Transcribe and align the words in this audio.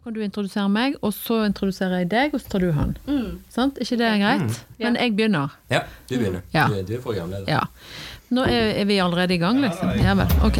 Da 0.00 0.04
kan 0.04 0.14
du 0.14 0.22
introdusere 0.24 0.68
meg, 0.72 0.94
og 1.04 1.10
så 1.12 1.42
introduserer 1.44 1.98
jeg 2.00 2.06
deg, 2.08 2.32
og 2.32 2.40
så 2.40 2.48
tar 2.54 2.62
du 2.64 2.70
han. 2.72 2.94
Sant? 3.52 3.76
ikke 3.84 3.98
det 4.00 4.06
er 4.06 4.22
greit? 4.22 4.60
Men 4.78 4.96
jeg 4.96 5.12
begynner. 5.12 5.58
Ja, 5.68 5.82
du 6.08 6.14
begynner. 6.14 6.40
Ja. 6.54 6.62
Du, 6.72 6.78
du 6.88 6.94
er 6.96 7.02
programleder. 7.04 7.44
Ja. 7.44 7.58
Nå 8.32 8.46
er, 8.48 8.80
er 8.80 8.88
vi 8.88 8.96
allerede 8.96 9.34
i 9.34 9.36
gang, 9.36 9.60
liksom? 9.60 9.90
Ja 10.00 10.14
vel. 10.16 10.32
Ok. 10.40 10.56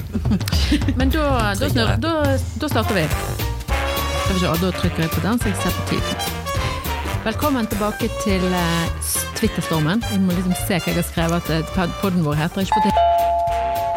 Men 1.00 1.14
da, 1.16 1.54
da, 1.56 1.70
snur, 1.72 1.94
da, 2.04 2.12
da 2.60 2.70
starter 2.74 3.00
vi. 3.00 3.06
Skal 3.14 4.36
vi 4.36 4.44
se, 4.44 4.52
da 4.66 4.74
trykker 4.82 5.06
jeg 5.06 5.14
på 5.16 5.24
den, 5.24 5.40
så 5.40 5.48
jeg 5.48 5.56
ser 5.62 5.78
på 5.78 5.88
tiden. 5.94 7.24
Velkommen 7.24 7.72
tilbake 7.72 8.12
til 8.20 8.44
uh, 8.52 9.16
Twitterstormen. 9.40 10.04
Jeg 10.12 10.20
må 10.26 10.36
liksom 10.36 10.52
se 10.66 10.76
hva 10.76 10.92
jeg 10.92 11.00
har 11.00 11.08
skrevet 11.08 11.50
at 11.56 11.98
podden 12.04 12.20
vår 12.28 12.36
heter. 12.44 12.68
Ikke 12.68 12.84
på 12.84 12.86
det. 12.90 12.94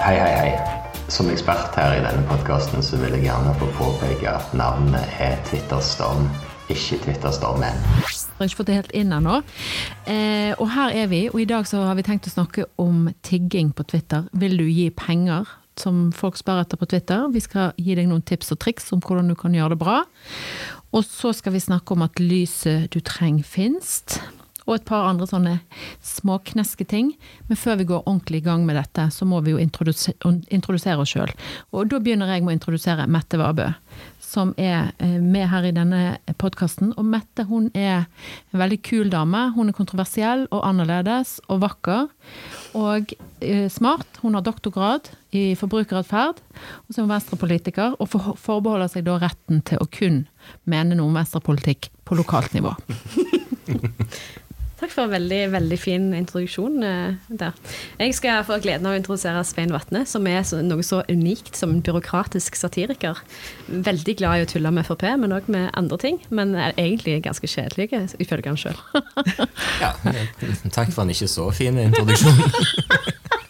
Hei, 0.05 0.15
hei, 0.15 0.33
hei. 0.45 0.84
Som 1.05 1.27
ekspert 1.29 1.75
her 1.77 1.99
i 1.99 2.01
denne 2.01 2.25
podkasten 2.25 2.81
så 2.83 2.97
vil 2.97 3.13
jeg 3.13 3.27
gjerne 3.27 3.51
få 3.59 3.67
påpeke 3.77 4.25
at 4.25 4.53
navnet 4.57 5.05
er 5.21 5.35
Twitterstorm, 5.45 6.23
ikke 6.65 6.97
Twitterstormen. 7.03 7.77
Jeg 8.01 8.39
har 8.39 8.49
ikke 8.49 8.57
fått 8.57 8.71
det 8.71 8.77
helt 8.79 8.95
inn 8.97 9.13
ennå. 9.13 9.35
Eh, 10.09 10.57
og 10.57 10.71
her 10.73 10.95
er 10.97 11.11
vi, 11.11 11.27
og 11.29 11.37
i 11.43 11.45
dag 11.45 11.67
så 11.69 11.83
har 11.85 11.99
vi 11.99 12.07
tenkt 12.07 12.25
å 12.25 12.33
snakke 12.33 12.65
om 12.81 13.11
tigging 13.21 13.69
på 13.77 13.85
Twitter. 13.85 14.25
Vil 14.33 14.57
du 14.57 14.65
gi 14.65 14.87
penger, 14.97 15.45
som 15.77 16.09
folk 16.15 16.39
spør 16.41 16.63
etter 16.63 16.81
på 16.81 16.89
Twitter? 16.89 17.27
Vi 17.29 17.43
skal 17.43 17.77
gi 17.77 17.99
deg 17.99 18.09
noen 18.09 18.25
tips 18.25 18.55
og 18.55 18.63
triks 18.65 18.89
om 18.95 19.03
hvordan 19.05 19.29
du 19.29 19.37
kan 19.37 19.53
gjøre 19.53 19.75
det 19.75 19.81
bra. 19.85 19.99
Og 20.89 21.05
så 21.05 21.35
skal 21.37 21.53
vi 21.53 21.61
snakke 21.61 21.93
om 21.93 22.01
at 22.07 22.17
lyset 22.17 22.89
du 22.89 22.97
trenger 23.05 23.45
finst. 23.45 24.17
Og 24.65 24.77
et 24.77 24.85
par 24.87 25.05
andre 25.09 25.27
sånne 25.29 25.59
småkneske 26.05 26.87
ting. 26.89 27.13
Men 27.49 27.59
før 27.59 27.79
vi 27.81 27.89
går 27.91 28.03
ordentlig 28.05 28.41
i 28.41 28.47
gang 28.47 28.65
med 28.65 28.79
dette, 28.79 29.07
så 29.13 29.27
må 29.29 29.41
vi 29.45 29.53
jo 29.53 29.61
introdusere, 29.61 30.17
introdusere 30.53 31.03
oss 31.03 31.13
sjøl. 31.13 31.31
Og 31.75 31.91
da 31.91 32.01
begynner 32.01 32.33
jeg 32.33 32.45
med 32.45 32.55
å 32.55 32.57
introdusere 32.59 33.09
Mette 33.11 33.39
Vabø 33.41 33.69
som 34.35 34.51
er 34.59 34.91
eh, 34.99 35.17
med 35.21 35.47
her 35.51 35.67
i 35.67 35.73
denne 35.75 36.17
podkasten. 36.41 36.91
Og 36.99 37.07
Mette 37.07 37.45
hun 37.47 37.69
er 37.77 38.05
en 38.51 38.59
veldig 38.59 38.81
kul 38.85 39.11
dame. 39.13 39.47
Hun 39.55 39.71
er 39.71 39.77
kontroversiell 39.77 40.45
og 40.49 40.65
annerledes 40.67 41.37
og 41.47 41.61
vakker. 41.63 42.09
Og 42.77 43.15
eh, 43.39 43.67
smart. 43.71 44.19
Hun 44.23 44.35
har 44.37 44.45
doktorgrad 44.45 45.11
i 45.35 45.47
forbrukeratferd. 45.59 46.41
Og 46.85 46.89
så 46.89 46.99
er 46.99 47.05
hun 47.05 47.13
venstrepolitiker, 47.13 47.99
og 47.99 48.11
forbeholder 48.11 48.91
seg 48.91 49.05
da 49.07 49.19
retten 49.23 49.63
til 49.67 49.81
å 49.81 49.89
kun 49.91 50.25
mene 50.69 50.97
noe 50.97 51.11
om 51.11 51.19
venstrepolitikk 51.19 51.91
på 52.07 52.19
lokalt 52.19 52.57
nivå. 52.57 52.75
Takk 54.85 54.93
for 54.93 55.07
en 55.07 55.15
veldig, 55.15 55.39
veldig 55.49 55.77
fin 55.81 56.03
introduksjon 56.13 56.83
eh, 56.85 57.15
der. 57.41 57.55
Jeg 57.97 58.13
skal 58.13 58.43
få 58.45 58.59
gleden 58.61 58.85
av 58.85 58.93
å 58.93 58.99
introdusere 58.99 59.41
Svein 59.41 59.73
Vatne, 59.73 60.03
som 60.05 60.27
er 60.29 60.43
noe 60.61 60.85
så 60.85 60.99
unikt 61.09 61.57
som 61.57 61.73
en 61.73 61.81
byråkratisk 61.81 62.53
satiriker. 62.59 63.17
Veldig 63.65 64.15
glad 64.19 64.37
i 64.37 64.45
å 64.45 64.51
tulle 64.51 64.69
med 64.75 64.85
Frp, 64.85 65.07
men 65.17 65.33
òg 65.33 65.49
med 65.49 65.71
andre 65.73 65.97
ting. 66.03 66.19
Men 66.29 66.53
er 66.53 66.77
egentlig 66.77 67.23
ganske 67.25 67.49
kjedelig, 67.49 67.89
ifølge 68.21 68.53
han 68.53 68.61
sjøl. 68.61 68.77
Ja, 69.81 69.89
takk 70.71 70.93
for 70.93 71.01
en 71.01 71.15
ikke 71.15 71.31
så 71.33 71.49
fin 71.55 71.81
introduksjon. 71.81 72.45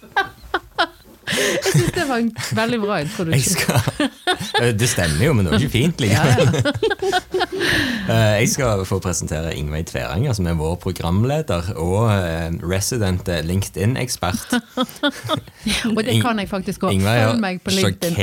Jeg 1.36 1.72
syns 1.74 1.92
det 1.96 2.06
var 2.10 2.22
en 2.22 2.30
veldig 2.58 2.80
bra 2.84 2.98
Jeg 3.02 3.08
introduksjon. 3.10 3.58
skal, 3.60 4.74
det 4.80 4.90
stemmer 4.92 5.26
jo, 5.26 5.34
men 5.38 5.46
det 5.48 5.54
var 5.56 5.64
ikke 5.66 5.76
fint. 5.78 6.02
Liksom. 6.02 6.24
Eh, 8.06 8.36
Jeg 8.44 8.50
skal 8.52 8.84
få 8.86 9.00
presentere 9.02 9.56
Ingveig 9.58 9.88
Tveranger, 9.90 10.34
som 10.38 10.46
er 10.46 10.54
vår 10.60 10.76
programleder 10.84 11.72
og 11.82 12.12
eh, 12.14 12.52
resident 12.70 13.26
LinkedIn-ekspert. 13.48 14.54
Og 15.96 16.04
det 16.06 16.20
kan 16.24 16.40
jeg 16.40 16.50
faktisk 16.50 16.86
òg. 16.88 17.00
Følg 17.02 17.42
meg 17.42 17.64
på 17.64 17.74
har 17.74 17.80
LinkedIn, 17.80 18.20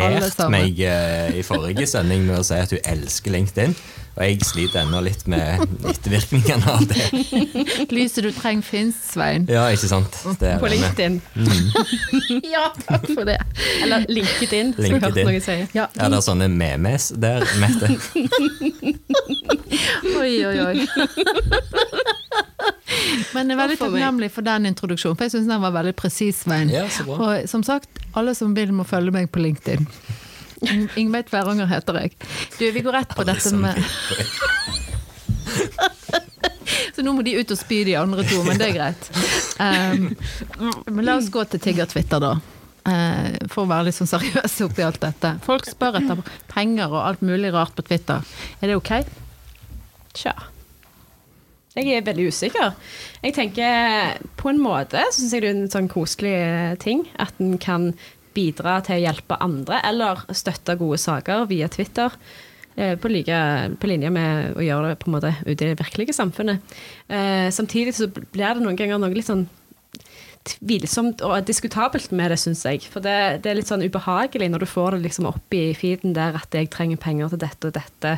meg 0.52 0.78
uh, 0.84 1.32
i 1.34 1.42
forrige 1.46 1.88
sending 1.90 2.26
med 2.28 2.40
å 2.40 2.46
si 2.46 2.60
at 2.60 2.72
hun 2.74 2.82
elsker 2.94 3.34
LinkedIn. 3.34 3.74
Og 4.12 4.26
jeg 4.26 4.44
sliter 4.44 4.82
ennå 4.82 4.98
litt 5.06 5.22
med 5.30 5.62
ettervirkningene 5.88 6.68
av 6.68 6.82
det. 6.84 7.06
Lyset 7.96 8.26
du 8.26 8.28
trenger 8.36 8.66
fins, 8.66 8.98
Svein. 9.14 9.46
Ja, 9.48 9.64
ikke 9.72 9.88
sant? 9.88 10.18
Det 10.40 10.50
er 10.50 10.60
På 10.60 10.68
LinkedIn. 10.68 11.16
LinkedIn. 11.34 12.42
Ja, 12.52 12.66
takk 12.84 13.06
for 13.08 13.24
det. 13.24 13.38
Eller 13.80 14.04
LinkedIn, 14.12 14.74
som 14.76 14.84
jeg 14.84 15.00
har 15.00 15.08
hørt 15.08 15.22
noen 15.24 15.40
si. 15.44 15.56
Ja, 15.76 15.88
Er 15.96 16.12
det 16.12 16.20
sånne 16.26 16.50
memes 16.52 17.08
der, 17.16 17.46
Mette? 17.62 17.88
Oi, 20.20 20.34
oi, 20.44 20.56
oi. 20.68 20.86
Men 23.34 23.48
jeg 23.50 23.56
er 23.56 23.60
veldig 23.62 23.78
takknemlig 23.80 24.28
for 24.34 24.42
den 24.46 24.66
introduksjonen, 24.70 25.16
for 25.18 25.24
jeg 25.28 25.34
syns 25.36 25.48
den 25.50 25.62
var 25.64 25.72
veldig 25.74 25.94
presis, 25.98 26.42
Svein. 26.44 26.68
Ja. 26.72 26.84
Og 27.16 27.48
som 27.50 27.62
sagt, 27.66 27.88
alle 28.18 28.34
som 28.38 28.54
vil 28.56 28.72
må 28.76 28.84
følge 28.88 29.12
meg 29.14 29.30
på 29.34 29.42
LinkedIn. 29.42 29.86
Ing- 30.62 30.88
Ingveig 31.00 31.26
Tveranger 31.30 31.66
heter 31.66 31.98
jeg. 32.04 32.12
Du, 32.58 32.64
vi 32.70 32.82
går 32.86 32.92
rett 33.00 33.14
på 33.16 33.24
Alle 33.24 33.34
dette 33.34 33.56
med 33.58 33.74
Så 36.94 37.02
nå 37.02 37.12
må 37.16 37.22
de 37.24 37.34
ut 37.40 37.50
og 37.52 37.58
spy, 37.58 37.82
de 37.88 37.94
andre 37.98 38.24
to, 38.28 38.42
men 38.46 38.58
det 38.60 38.68
er 38.70 38.76
greit. 38.76 39.08
Um, 39.58 40.10
men 40.92 41.04
la 41.06 41.16
oss 41.18 41.30
gå 41.32 41.42
til 41.50 41.60
tigger-Twitter, 41.64 42.20
da. 42.22 42.34
Uh, 42.82 43.36
for 43.52 43.64
å 43.64 43.70
være 43.70 43.88
litt 43.88 43.96
sånn 43.96 44.10
seriøs 44.10 44.56
oppi 44.66 44.84
alt 44.84 45.00
dette. 45.02 45.34
Folk 45.46 45.66
spør 45.70 45.98
etter 46.00 46.20
penger 46.52 46.92
og 46.92 47.00
alt 47.06 47.22
mulig 47.24 47.52
rart 47.54 47.74
på 47.78 47.84
Twitter. 47.86 48.24
Er 48.60 48.72
det 48.72 48.78
ok? 48.78 48.92
Tja. 50.18 50.34
Jeg 51.72 51.88
er 51.96 52.04
veldig 52.04 52.26
usikker. 52.28 52.74
Jeg 53.24 53.32
tenker 53.36 54.18
På 54.36 54.50
en 54.50 54.60
måte 54.60 55.00
syns 55.14 55.32
jeg 55.32 55.44
det 55.44 55.48
er 55.52 55.54
en 55.56 55.70
sånn 55.72 55.88
koselig 55.92 56.34
eh, 56.36 56.74
ting. 56.82 57.06
At 57.22 57.38
en 57.40 57.56
kan 57.62 57.92
bidra 58.36 58.78
til 58.84 58.96
å 58.98 59.04
hjelpe 59.06 59.36
andre, 59.44 59.80
eller 59.84 60.22
støtte 60.32 60.76
gode 60.80 60.98
saker 61.00 61.46
via 61.50 61.68
Twitter. 61.72 62.12
eh, 62.76 62.94
På, 62.96 63.08
like, 63.12 63.38
på 63.80 63.88
linje 63.88 64.10
med 64.12 64.56
å 64.56 64.64
gjøre 64.64 64.92
det 64.92 65.00
på 65.00 65.08
en 65.10 65.16
måte 65.16 65.32
ute 65.46 65.56
i 65.56 65.72
det 65.72 65.80
virkelige 65.80 66.16
samfunnet. 66.16 66.60
Eh, 67.08 67.48
samtidig 67.52 67.94
så 67.96 68.08
blir 68.12 68.54
det 68.54 68.62
noen 68.64 68.76
ganger 68.76 69.00
noe 69.00 69.12
litt 69.12 69.28
sånn 69.28 69.48
tvilsomt 70.42 71.20
og 71.22 71.44
diskutabelt 71.46 72.10
med 72.12 72.32
det, 72.32 72.38
syns 72.42 72.64
jeg. 72.66 72.82
For 72.90 73.04
det, 73.04 73.42
det 73.44 73.50
er 73.52 73.60
litt 73.60 73.68
sånn 73.70 73.84
ubehagelig 73.84 74.48
når 74.50 74.64
du 74.64 74.66
får 74.66 74.96
det 74.96 75.04
liksom 75.04 75.28
opp 75.30 75.54
i 75.54 75.68
feeden 75.78 76.16
der 76.16 76.34
at 76.40 76.56
jeg 76.56 76.70
trenger 76.72 76.98
penger 77.00 77.30
til 77.32 77.42
dette 77.44 77.70
og 77.70 77.76
dette. 77.76 78.16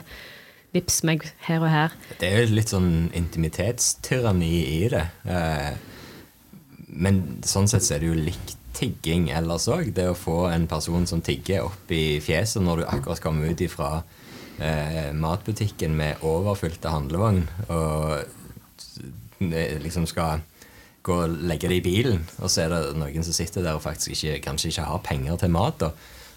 Vips 0.75 1.03
meg 1.07 1.23
her 1.47 1.63
og 1.63 1.71
her. 1.71 1.93
Det 2.21 2.29
er 2.35 2.51
litt 2.51 2.73
sånn 2.73 3.11
intimitetstyranni 3.15 4.53
i 4.75 4.89
det. 4.93 5.07
Eh, 5.25 5.73
Men 6.95 7.41
sånn 7.47 7.67
sett 7.71 7.83
så 7.83 7.97
er 7.97 8.03
det 8.05 8.11
jo 8.13 8.15
likt 8.19 8.57
tigging 8.75 9.29
ellers 9.35 9.69
òg. 9.71 9.93
Det 9.95 10.05
å 10.11 10.15
få 10.19 10.49
en 10.51 10.67
person 10.71 11.07
som 11.07 11.21
tigger 11.23 11.65
opp 11.67 11.91
i 11.95 12.21
fjeset 12.23 12.63
når 12.63 12.83
du 12.83 12.85
akkurat 12.91 13.23
kommer 13.23 13.51
ut 13.51 13.61
ifra 13.63 14.03
eh, 14.59 15.13
matbutikken 15.15 15.95
med 15.99 16.23
overfylte 16.27 16.91
handlevogn 16.91 17.45
og 17.69 18.25
eh, 19.43 19.79
liksom 19.83 20.07
skal 20.11 20.43
gå 21.05 21.17
og 21.27 21.35
legge 21.51 21.69
det 21.69 21.79
i 21.83 21.85
bilen, 21.85 22.23
og 22.41 22.49
så 22.49 22.63
er 22.65 22.71
det 22.73 22.97
noen 22.97 23.27
som 23.27 23.35
sitter 23.37 23.61
der 23.67 23.77
og 23.77 23.83
faktisk 23.85 24.15
ikke, 24.15 24.39
kanskje 24.47 24.71
ikke 24.71 24.87
har 24.89 25.03
penger 25.05 25.37
til 25.43 25.51
mat. 25.53 25.83
da. 25.83 25.91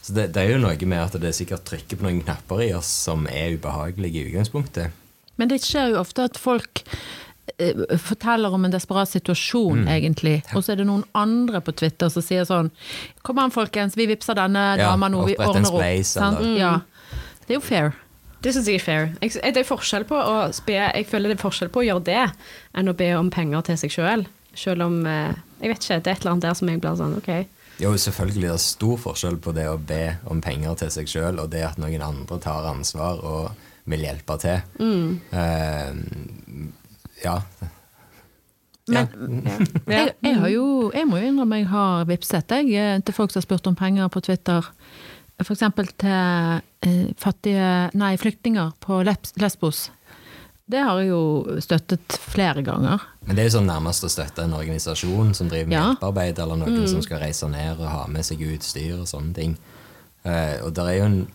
Så 0.07 0.13
det, 0.15 0.29
det 0.35 0.43
er 0.45 0.53
jo 0.55 0.59
noe 0.63 0.87
med 0.87 1.01
at 1.03 1.17
det 1.19 1.33
sikkert 1.35 1.65
trykker 1.67 1.99
på 1.99 2.05
noen 2.07 2.21
knapper 2.23 2.61
i 2.63 2.71
oss 2.77 2.87
som 3.07 3.25
er 3.27 3.57
ubehagelige 3.57 4.21
i 4.21 4.29
utgangspunktet. 4.31 4.93
Men 5.37 5.49
det 5.51 5.59
skjer 5.65 5.91
jo 5.91 5.99
ofte 5.99 6.23
at 6.29 6.39
folk 6.39 6.81
eh, 7.59 7.75
forteller 8.01 8.53
om 8.55 8.65
en 8.65 8.71
desperat 8.73 9.11
situasjon, 9.11 9.83
Mm. 9.83 9.87
egentlig. 9.91 10.37
Og 10.55 10.63
så 10.63 10.71
er 10.73 10.79
det 10.81 10.87
noen 10.87 11.03
andre 11.13 11.59
på 11.61 11.75
Twitter 11.75 12.09
som 12.09 12.23
sier 12.23 12.45
sånn 12.47 12.71
Kom 13.23 13.39
an, 13.43 13.51
folkens, 13.51 13.97
vi 13.99 14.07
vippser 14.07 14.35
denne 14.39 14.77
Ja, 14.79 14.91
dama 14.93 15.09
nå, 15.11 15.25
vi 15.27 15.35
ordner 15.35 15.67
opp. 15.67 15.75
spleis, 15.81 16.13
sant? 16.15 16.39
Ja. 16.57 16.77
Det 17.45 17.53
er 17.55 17.59
jo 17.59 17.65
fair. 17.67 17.91
Det 18.41 18.53
syns 18.53 18.67
jeg 18.69 18.75
er 18.79 18.83
fair. 18.85 19.05
Jeg, 19.21 19.33
det 19.53 19.57
er 19.63 19.67
forskjell 19.67 20.05
på 20.07 20.15
å 20.15 20.37
be, 20.65 20.73
jeg 20.79 21.05
føler 21.09 21.29
det 21.33 21.39
er 21.39 21.43
forskjell 21.43 21.69
på 21.73 21.81
å 21.81 21.85
gjøre 21.87 22.03
det 22.05 22.23
enn 22.77 22.87
å 22.89 22.95
be 22.95 23.11
om 23.17 23.29
penger 23.33 23.61
til 23.67 23.77
seg 23.83 23.91
sjøl. 23.91 24.25
Selv 24.55 24.83
om 24.87 25.05
eh, 25.05 25.33
Jeg 25.61 25.69
vet 25.73 25.83
ikke, 25.83 25.99
det 26.05 26.07
er 26.11 26.15
et 26.15 26.21
eller 26.21 26.31
annet 26.31 26.43
der 26.47 26.53
som 26.53 26.69
jeg 26.69 26.79
blir 26.81 26.95
sånn 26.99 27.17
OK. 27.17 27.31
Jo, 27.77 27.93
selvfølgelig 27.97 28.47
det 28.47 28.53
er 28.55 28.63
stor 28.63 28.97
forskjell 29.01 29.37
på 29.41 29.53
det 29.53 29.67
å 29.69 29.77
be 29.77 30.17
om 30.31 30.41
penger 30.41 30.77
til 30.81 30.93
seg 30.93 31.09
sjøl, 31.11 31.41
og 31.43 31.51
det 31.53 31.63
at 31.67 31.81
noen 31.81 32.01
andre 32.01 32.39
tar 32.41 32.65
ansvar 32.71 33.21
og 33.21 33.67
vil 33.87 34.03
hjelpe 34.03 34.37
til. 34.41 34.63
Mm. 34.81 35.19
Uh, 35.31 36.71
ja. 37.23 37.37
Men 38.87 39.09
jeg, 39.91 40.13
jeg 40.23 40.35
har 40.39 40.47
jo 40.47 40.65
Jeg 40.95 41.07
må 41.09 41.17
jo 41.19 41.27
innrømme 41.27 41.57
jeg 41.59 41.67
har 41.67 42.05
vippset 42.07 42.53
jeg, 42.55 42.69
eh, 42.71 43.01
til 43.03 43.15
folk 43.15 43.33
som 43.33 43.41
har 43.41 43.43
spurt 43.43 43.67
om 43.67 43.75
penger 43.75 44.07
på 44.07 44.21
Twitter. 44.23 44.69
For 45.41 45.53
eksempel 45.57 45.89
til 45.99 46.61
eh, 46.87 47.09
fattige 47.19 47.71
Nei, 47.99 48.13
flyktninger 48.17 48.71
på 48.79 49.01
Lesbos. 49.03 49.89
Det 50.69 50.81
har 50.83 50.99
jeg 50.99 51.07
jo 51.13 51.59
støttet 51.63 52.17
flere 52.27 52.61
ganger. 52.63 52.99
Men 53.25 53.35
det 53.37 53.43
er 53.43 53.47
jo 53.49 53.53
sånn 53.59 53.69
nærmest 53.69 54.03
å 54.03 54.09
støtte 54.11 54.43
en 54.43 54.53
organisasjon 54.57 55.33
som 55.37 55.47
driver 55.47 55.67
med 55.69 55.77
Ja. 55.77 55.85
hjelpearbeid, 55.93 56.39
eller 56.39 56.55
noen 56.59 56.81
Mm. 56.81 56.87
som 56.87 57.01
skal 57.01 57.19
reise 57.19 57.47
ned 57.49 57.79
og 57.79 57.87
ha 57.87 58.05
med 58.07 58.25
seg 58.25 58.39
utstyr 58.41 58.99
og 58.99 59.07
sånne 59.07 59.33
ting. 59.33 59.57
Uh, 60.25 60.65
og 60.65 60.73
det 60.73 60.83
er 60.83 60.97
jo 60.97 61.05
en 61.05 61.27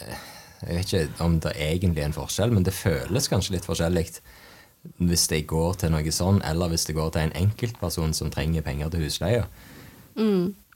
eh, 0.00 0.16
Jeg 0.66 0.74
vet 0.76 0.86
ikke 0.92 1.20
om 1.20 1.38
det 1.38 1.52
er 1.54 1.74
egentlig 1.76 1.98
er 2.02 2.06
en 2.06 2.12
forskjell, 2.12 2.50
men 2.50 2.62
det 2.64 2.72
føles 2.72 3.28
kanskje 3.28 3.50
litt 3.52 3.66
forskjellig 3.66 4.20
hvis 5.00 5.28
det 5.28 5.46
går 5.46 5.74
til 5.76 5.90
noe 5.90 6.02
sånn, 6.10 6.40
eller 6.44 6.68
hvis 6.68 6.86
det 6.86 6.94
går 6.96 7.10
til 7.12 7.22
en 7.22 7.32
enkeltperson 7.32 8.14
som 8.14 8.30
trenger 8.30 8.62
penger 8.62 8.88
til 8.90 9.00
husleie. 9.00 9.44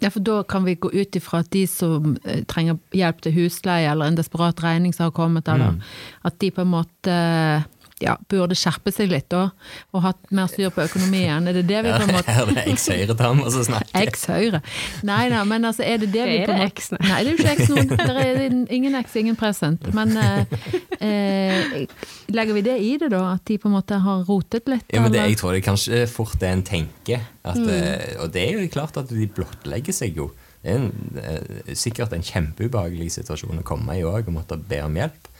Ja, 0.00 0.08
for 0.08 0.20
da 0.20 0.42
kan 0.48 0.64
vi 0.64 0.74
gå 0.76 0.90
ut 0.92 1.16
ifra 1.16 1.40
at 1.40 1.50
de 1.50 1.66
som 1.66 2.16
eh, 2.24 2.42
trenger 2.48 2.78
hjelp 2.96 3.20
til 3.24 3.32
husleie, 3.32 3.90
eller 3.90 4.06
en 4.06 4.16
desperat 4.16 4.60
regning 4.64 4.94
som 4.94 5.04
har 5.04 5.12
kommet, 5.16 5.48
eller 5.48 5.80
at 6.24 6.38
de 6.38 6.50
på 6.50 6.60
en 6.64 6.72
måte 6.72 7.64
ja, 8.00 8.16
burde 8.32 8.56
skjerpe 8.56 8.92
seg 8.94 9.10
litt 9.12 9.28
da, 9.32 9.50
og 9.92 10.04
hatt 10.04 10.32
mer 10.34 10.48
styr 10.50 10.72
på 10.72 10.82
økonomien. 10.86 11.46
Er 11.48 11.56
det 11.58 11.66
det 11.68 11.82
vi 11.84 11.92
på 11.92 12.06
en 12.06 12.14
måte 12.16 12.34
er 12.40 12.48
det 12.48 12.64
eks-høyretam 12.72 13.42
som 13.52 13.66
snakker. 13.68 13.92
Eks-Høyre. 14.00 14.62
Nei 15.06 15.22
da, 15.32 15.42
men 15.48 15.68
altså 15.68 15.84
er 15.86 16.00
det 16.02 16.10
det 16.14 16.26
vi 16.28 16.38
Det 16.40 16.48
på 16.48 16.54
en 16.54 16.62
det 16.62 16.68
måte 16.68 16.84
X-ene. 16.84 17.00
Nei, 17.10 17.20
det 17.20 17.32
er 17.32 17.36
jo 17.36 17.44
ikke 17.44 17.54
eks 17.54 17.70
noen. 17.74 17.92
Det 17.92 18.24
er 18.24 18.76
ingen 18.78 18.98
eks, 19.00 19.16
ingen 19.20 19.38
present. 19.40 19.88
Men 19.96 20.16
eh, 20.20 20.58
eh, 21.04 22.04
legger 22.32 22.56
vi 22.56 22.64
det 22.70 22.76
i 22.80 22.92
det, 23.02 23.12
da? 23.12 23.24
At 23.36 23.44
de 23.50 23.58
på 23.60 23.70
en 23.70 23.76
måte 23.76 24.00
har 24.00 24.24
rotet 24.28 24.70
litt? 24.70 24.86
Ja, 24.92 25.04
men 25.04 25.14
det, 25.14 25.24
jeg 25.32 25.40
tror 25.40 25.54
det 25.54 25.62
er 25.62 25.68
kanskje 25.68 26.04
fort 26.10 26.38
det 26.40 26.52
en 26.54 26.64
tenker. 26.66 27.26
At, 27.44 27.60
mm. 27.60 28.20
Og 28.24 28.32
det 28.32 28.46
er 28.46 28.56
jo 28.56 28.70
klart 28.72 28.96
at 29.00 29.12
de 29.12 29.28
blottlegger 29.36 29.96
seg 29.96 30.16
jo. 30.20 30.30
Det 30.60 30.72
er 30.72 30.80
en, 30.80 30.90
eh, 31.20 31.74
sikkert 31.76 32.12
en 32.16 32.24
kjempeubehagelig 32.24 33.12
situasjon 33.16 33.60
å 33.60 33.66
komme 33.66 33.96
i 33.96 34.04
òg, 34.04 34.28
å 34.28 34.34
måtte 34.40 34.60
be 34.60 34.80
om 34.84 34.96
hjelp. 34.96 35.30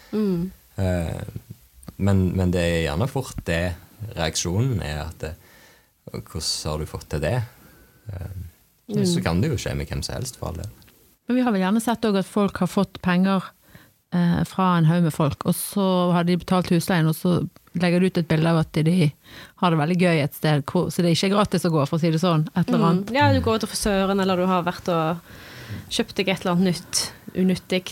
Eh, 0.81 1.25
men, 2.01 2.31
men 2.37 2.53
det 2.55 2.65
er 2.65 2.83
gjerne 2.89 3.09
fort 3.11 3.41
det 3.49 3.63
reaksjonen 4.17 4.83
er 4.85 5.05
at 5.05 5.23
det, 5.23 5.37
Hvordan 6.11 6.43
har 6.67 6.81
du 6.81 6.89
fått 6.89 7.11
til 7.13 7.21
det? 7.23 7.37
Mm. 8.91 9.05
Så 9.07 9.21
kan 9.23 9.39
det 9.43 9.53
jo 9.53 9.59
skje 9.61 9.77
med 9.79 9.87
hvem 9.87 10.01
som 10.03 10.17
helst, 10.17 10.41
for 10.41 10.51
all 10.51 10.57
del. 10.59 10.71
Men 11.29 11.37
vi 11.39 11.45
har 11.47 11.55
vel 11.55 11.63
gjerne 11.63 11.83
sett 11.85 12.07
òg 12.09 12.19
at 12.19 12.27
folk 12.27 12.59
har 12.59 12.71
fått 12.71 12.99
penger 13.05 13.45
eh, 14.17 14.41
fra 14.49 14.73
en 14.79 14.89
haug 14.89 15.05
med 15.07 15.15
folk, 15.15 15.45
og 15.47 15.55
så 15.55 15.85
har 16.17 16.27
de 16.27 16.39
betalt 16.41 16.73
husleien, 16.75 17.07
og 17.07 17.15
så 17.15 17.37
legger 17.79 18.03
du 18.03 18.09
ut 18.09 18.19
et 18.19 18.31
bilde 18.33 18.51
av 18.51 18.65
at 18.65 18.81
de 18.83 19.13
har 19.63 19.71
det 19.71 19.79
veldig 19.79 19.99
gøy 20.01 20.23
et 20.25 20.35
sted, 20.35 20.65
hvor, 20.67 20.89
så 20.91 21.05
det 21.05 21.13
er 21.13 21.19
ikke 21.19 21.35
gratis 21.37 21.69
å 21.69 21.73
gå, 21.77 21.85
for 21.87 22.01
å 22.01 22.03
si 22.03 22.11
det 22.11 22.23
sånn. 22.23 22.49
Et 22.57 22.67
eller 22.67 22.89
annet. 22.89 23.15
Ja, 23.15 23.31
du 23.31 23.39
går 23.45 23.63
til 23.63 23.71
frisøren, 23.71 24.25
eller 24.25 24.43
du 24.43 24.49
har 24.51 24.67
vært 24.67 24.91
og 24.91 25.23
kjøpt 25.93 26.17
deg 26.19 26.33
et 26.33 26.43
eller 26.43 26.57
annet 26.57 26.73
nytt, 26.73 27.05
unyttig, 27.39 27.85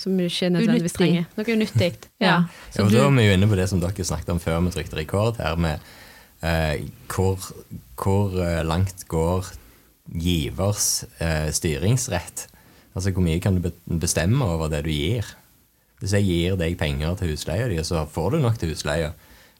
som 0.00 0.16
vi 0.18 0.26
ikke 0.28 0.50
nødvendigvis 0.54 0.96
trenger. 0.96 1.28
Noe 1.36 1.54
unyttig. 1.56 1.92
Ja. 2.20 2.42
Ja, 2.74 2.84
og 2.84 2.90
Da 2.92 3.04
er 3.04 3.14
vi 3.16 3.26
jo 3.26 3.36
inne 3.36 3.48
på 3.50 3.56
det 3.58 3.68
som 3.70 3.80
dere 3.82 4.04
snakket 4.04 4.34
om 4.34 4.40
før 4.42 4.60
vi 4.64 4.74
trykte 4.74 4.98
rekord 4.98 5.40
her, 5.42 5.56
med 5.56 5.82
eh, 6.42 6.84
hvor, 7.12 7.40
hvor 8.00 8.36
eh, 8.40 8.62
langt 8.66 9.06
går 9.08 9.50
givers 10.12 11.04
eh, 11.20 11.50
styringsrett? 11.52 12.46
Altså 12.96 13.12
hvor 13.12 13.24
mye 13.24 13.40
kan 13.44 13.58
du 13.60 13.70
bestemme 14.00 14.44
over 14.44 14.70
det 14.72 14.84
du 14.86 14.90
gir? 14.92 15.28
Hvis 16.00 16.12
jeg 16.16 16.24
gir 16.28 16.56
deg 16.60 16.76
penger 16.80 17.16
til 17.16 17.32
husleia 17.32 17.68
di, 17.68 17.78
så 17.84 18.04
får 18.08 18.34
du 18.36 18.42
nok 18.42 18.58
til 18.60 18.72
husleia, 18.72 19.12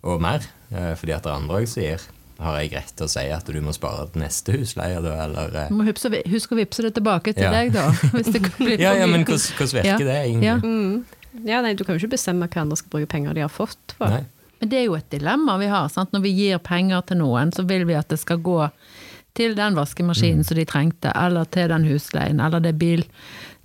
og 0.05 0.21
mer, 0.25 0.45
eh, 0.71 0.93
fordi 0.97 1.13
at 1.17 1.25
det 1.25 1.33
er 1.33 1.41
andre 1.41 1.63
også 1.63 1.75
som 1.75 1.85
gir. 1.85 2.07
Har 2.39 2.59
jeg 2.61 2.73
rett 2.75 2.91
til 2.97 3.07
å 3.07 3.09
si 3.09 3.23
at 3.33 3.47
du 3.49 3.61
må 3.65 3.73
spare 3.73 4.07
til 4.13 4.21
neste 4.21 4.53
husleie, 4.53 4.99
da, 5.01 5.15
eller 5.25 5.55
eh, 5.57 5.69
Du 5.71 5.75
må 5.79 5.87
huske, 5.89 6.11
å 6.53 6.59
vippse 6.59 6.83
det 6.85 6.93
tilbake 6.99 7.33
til 7.33 7.47
Ja. 7.47 7.51
deg, 7.55 7.73
da. 7.73 7.87
Hvis 8.17 8.33
det 8.35 8.43
blir 8.59 8.79
Ja, 8.81 8.93
ja, 8.99 9.07
men 9.09 9.25
hvordan, 9.25 9.73
virker 9.73 9.85
Ja. 9.89 9.97
det 9.99 10.17
egentlig? 10.27 10.45
Ja. 10.45 10.57
Ja, 11.57 11.61
nei, 11.63 11.75
du 11.77 11.85
kan 11.85 11.97
jo 11.97 12.01
ikke 12.05 12.15
bestemme 12.17 12.49
hva 12.49 12.63
andre 12.63 12.77
skal 12.81 12.93
bruke 12.93 13.09
penger 13.13 13.35
de 13.37 13.41
har 13.45 13.53
fått 13.53 13.93
for. 13.99 14.09
Nei. 14.09 14.25
Men 14.61 14.69
det 14.73 14.79
er 14.79 14.85
jo 14.87 14.95
et 14.97 15.09
dilemma 15.13 15.59
vi 15.61 15.67
har. 15.69 15.89
Sant? 15.93 16.13
Når 16.17 16.23
vi 16.25 16.31
gir 16.33 16.59
penger 16.65 17.03
til 17.09 17.19
noen, 17.21 17.53
så 17.53 17.65
vil 17.69 17.85
vi 17.89 17.93
at 17.99 18.09
det 18.09 18.19
skal 18.23 18.39
gå 18.41 18.71
til 19.37 19.53
den 19.55 19.75
vaskemaskinen 19.77 20.45
som 20.49 20.57
de 20.57 20.65
trengte, 20.65 21.13
eller 21.13 21.45
til 21.53 21.69
den 21.69 21.85
husleien, 21.85 22.41
eller 22.41 22.61
det 22.65 22.73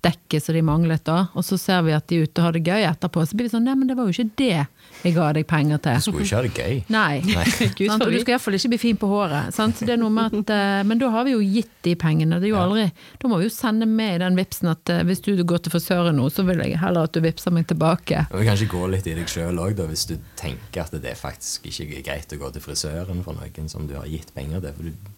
bildekket 0.01 0.43
som 0.43 0.55
de 0.55 0.61
manglet 0.61 1.05
da. 1.05 1.27
Og 1.33 1.45
så 1.45 1.57
ser 1.57 1.81
vi 1.85 1.93
at 1.93 2.07
de 2.07 2.17
er 2.17 2.23
ute 2.23 2.41
og 2.41 2.45
har 2.45 2.55
det 2.55 2.63
gøy 2.65 2.85
etterpå. 2.87 3.25
Så 3.25 3.35
blir 3.37 3.47
vi 3.47 3.53
sånn, 3.53 3.65
nei, 3.65 3.75
men 3.75 3.87
det 3.87 3.95
var 3.97 4.07
jo 4.07 4.15
ikke 4.15 4.35
det 4.37 4.65
jeg 5.01 5.15
ga 5.15 5.31
deg 5.33 5.47
penger 5.47 5.81
til. 5.81 5.97
Du 5.97 6.05
skulle 6.05 6.25
ikke 6.25 6.35
ha 6.35 6.43
det 6.45 6.53
gøy. 6.55 6.81
Nei. 6.97 7.21
Gud 7.77 7.87
sant? 7.89 8.03
Og 8.05 8.11
du 8.13 8.19
skal 8.21 8.35
iallfall 8.35 8.57
ikke 8.57 8.71
bli 8.73 8.81
fin 8.81 8.99
på 9.01 9.09
håret. 9.09 9.53
Sant? 9.55 9.77
Så 9.77 9.87
Det 9.87 9.95
er 9.95 10.01
noe 10.01 10.13
med 10.13 10.35
at, 10.41 10.53
eh, 10.53 10.81
men 10.87 11.01
da 11.01 11.09
har 11.13 11.25
vi 11.27 11.35
jo 11.35 11.41
gitt 11.41 11.71
de 11.85 11.95
pengene. 11.99 12.39
Det 12.41 12.49
er 12.49 12.53
jo 12.53 12.59
aldri, 12.61 12.87
da 13.21 13.31
må 13.31 13.39
vi 13.41 13.47
jo 13.47 13.53
sende 13.53 13.87
med 13.89 14.17
i 14.17 14.21
den 14.23 14.37
vipsen 14.37 14.71
at 14.73 14.93
eh, 14.93 15.03
hvis 15.07 15.23
du 15.25 15.33
går 15.37 15.63
til 15.65 15.73
frisøren 15.73 16.17
nå, 16.17 16.27
så 16.33 16.45
vil 16.47 16.61
jeg 16.65 16.81
heller 16.81 17.09
at 17.09 17.15
du 17.15 17.21
vipser 17.23 17.53
meg 17.55 17.69
tilbake. 17.71 18.27
Og 18.31 18.45
kanskje 18.47 18.69
gå 18.71 18.83
litt 18.91 19.09
i 19.09 19.15
deg 19.17 19.31
sjøl 19.31 19.61
òg, 19.61 19.81
hvis 19.89 20.07
du 20.11 20.17
tenker 20.39 20.85
at 20.85 20.93
det 21.01 21.15
faktisk 21.17 21.65
ikke 21.71 21.89
er 22.01 22.05
greit 22.11 22.37
å 22.37 22.41
gå 22.41 22.53
til 22.53 22.65
frisøren 22.65 23.25
for 23.25 23.37
noen 23.37 23.71
som 23.71 23.89
du 23.89 23.97
har 23.97 24.09
gitt 24.09 24.33
penger 24.37 24.61
til. 24.61 24.77
For 24.77 24.89
du, 24.91 25.10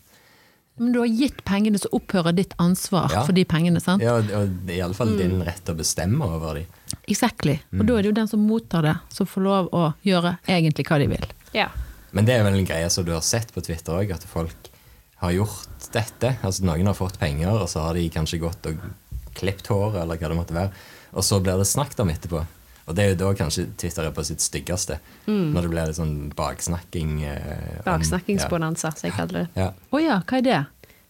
Men 0.77 0.91
du 0.95 0.99
har 1.03 1.05
gitt 1.11 1.43
pengene, 1.45 1.77
så 1.77 1.89
opphører 1.93 2.33
ditt 2.35 2.53
ansvar 2.57 3.11
Ja. 3.13 3.23
for 3.27 3.33
de 3.33 3.43
pengene. 3.45 3.79
sant? 3.81 4.01
ja, 4.01 4.15
og 4.17 4.23
er 4.67 4.73
iallfall 4.79 5.15
din 5.17 5.41
rett 5.45 5.61
til 5.65 5.75
å 5.75 5.77
bestemme 5.77 6.25
over 6.25 6.55
dem. 6.55 6.65
Exactly. 7.07 7.59
Og 7.77 7.85
da 7.85 7.93
er 7.97 8.01
det 8.01 8.09
jo 8.09 8.17
den 8.21 8.27
som 8.27 8.39
mottar 8.47 8.81
det, 8.81 8.95
som 9.09 9.27
får 9.29 9.41
lov 9.45 9.69
å 9.71 9.93
gjøre 10.03 10.37
egentlig 10.47 10.85
hva 10.87 10.97
de 10.99 11.07
vil. 11.07 11.25
Ja. 11.53 11.67
Men 12.11 12.25
det 12.25 12.33
er 12.39 12.43
vel 12.43 12.57
en 12.59 12.65
greie 12.65 12.89
som 12.89 13.05
du 13.05 13.11
har 13.13 13.21
sett 13.21 13.53
på 13.53 13.61
Twitter 13.61 13.93
òg, 13.93 14.11
at 14.13 14.23
folk 14.23 14.69
har 15.17 15.31
gjort 15.31 15.91
dette. 15.93 16.37
Altså 16.43 16.63
Noen 16.65 16.85
har 16.89 16.93
fått 16.97 17.19
penger, 17.19 17.49
og 17.53 17.69
så 17.69 17.81
har 17.85 17.93
de 17.93 18.09
kanskje 18.09 18.39
gått 18.41 18.65
og 18.65 18.77
klippet 19.35 19.67
håret, 19.67 20.01
eller 20.01 20.17
hva 20.17 20.29
det 20.29 20.37
måtte 20.37 20.53
være. 20.57 20.71
Og 21.13 21.23
så 21.23 21.39
blir 21.41 21.57
det 21.57 21.67
snakket 21.69 21.99
om 22.01 22.09
etterpå. 22.09 22.45
Og 22.87 22.95
det 22.97 23.03
er 23.03 23.09
jo 23.13 23.19
da 23.21 23.31
kanskje 23.39 23.65
Twitter 23.79 24.07
er 24.09 24.11
på 24.15 24.23
sitt 24.27 24.43
styggeste. 24.43 24.97
Når 25.27 25.61
det 25.61 25.69
blir 25.71 25.87
litt 25.87 25.95
sånn 25.99 26.15
baksnakking. 26.35 27.13
Eh, 27.23 27.81
Baksnakkingsbonanza, 27.85 28.89
ja. 28.91 28.97
som 28.99 29.07
jeg 29.07 29.15
kaller 29.17 29.39
det. 29.43 29.47
Ja. 29.55 29.69
Oh, 29.91 30.01
ja, 30.03 30.19
hva 30.27 30.39
er 30.41 30.47
det? 30.47 30.61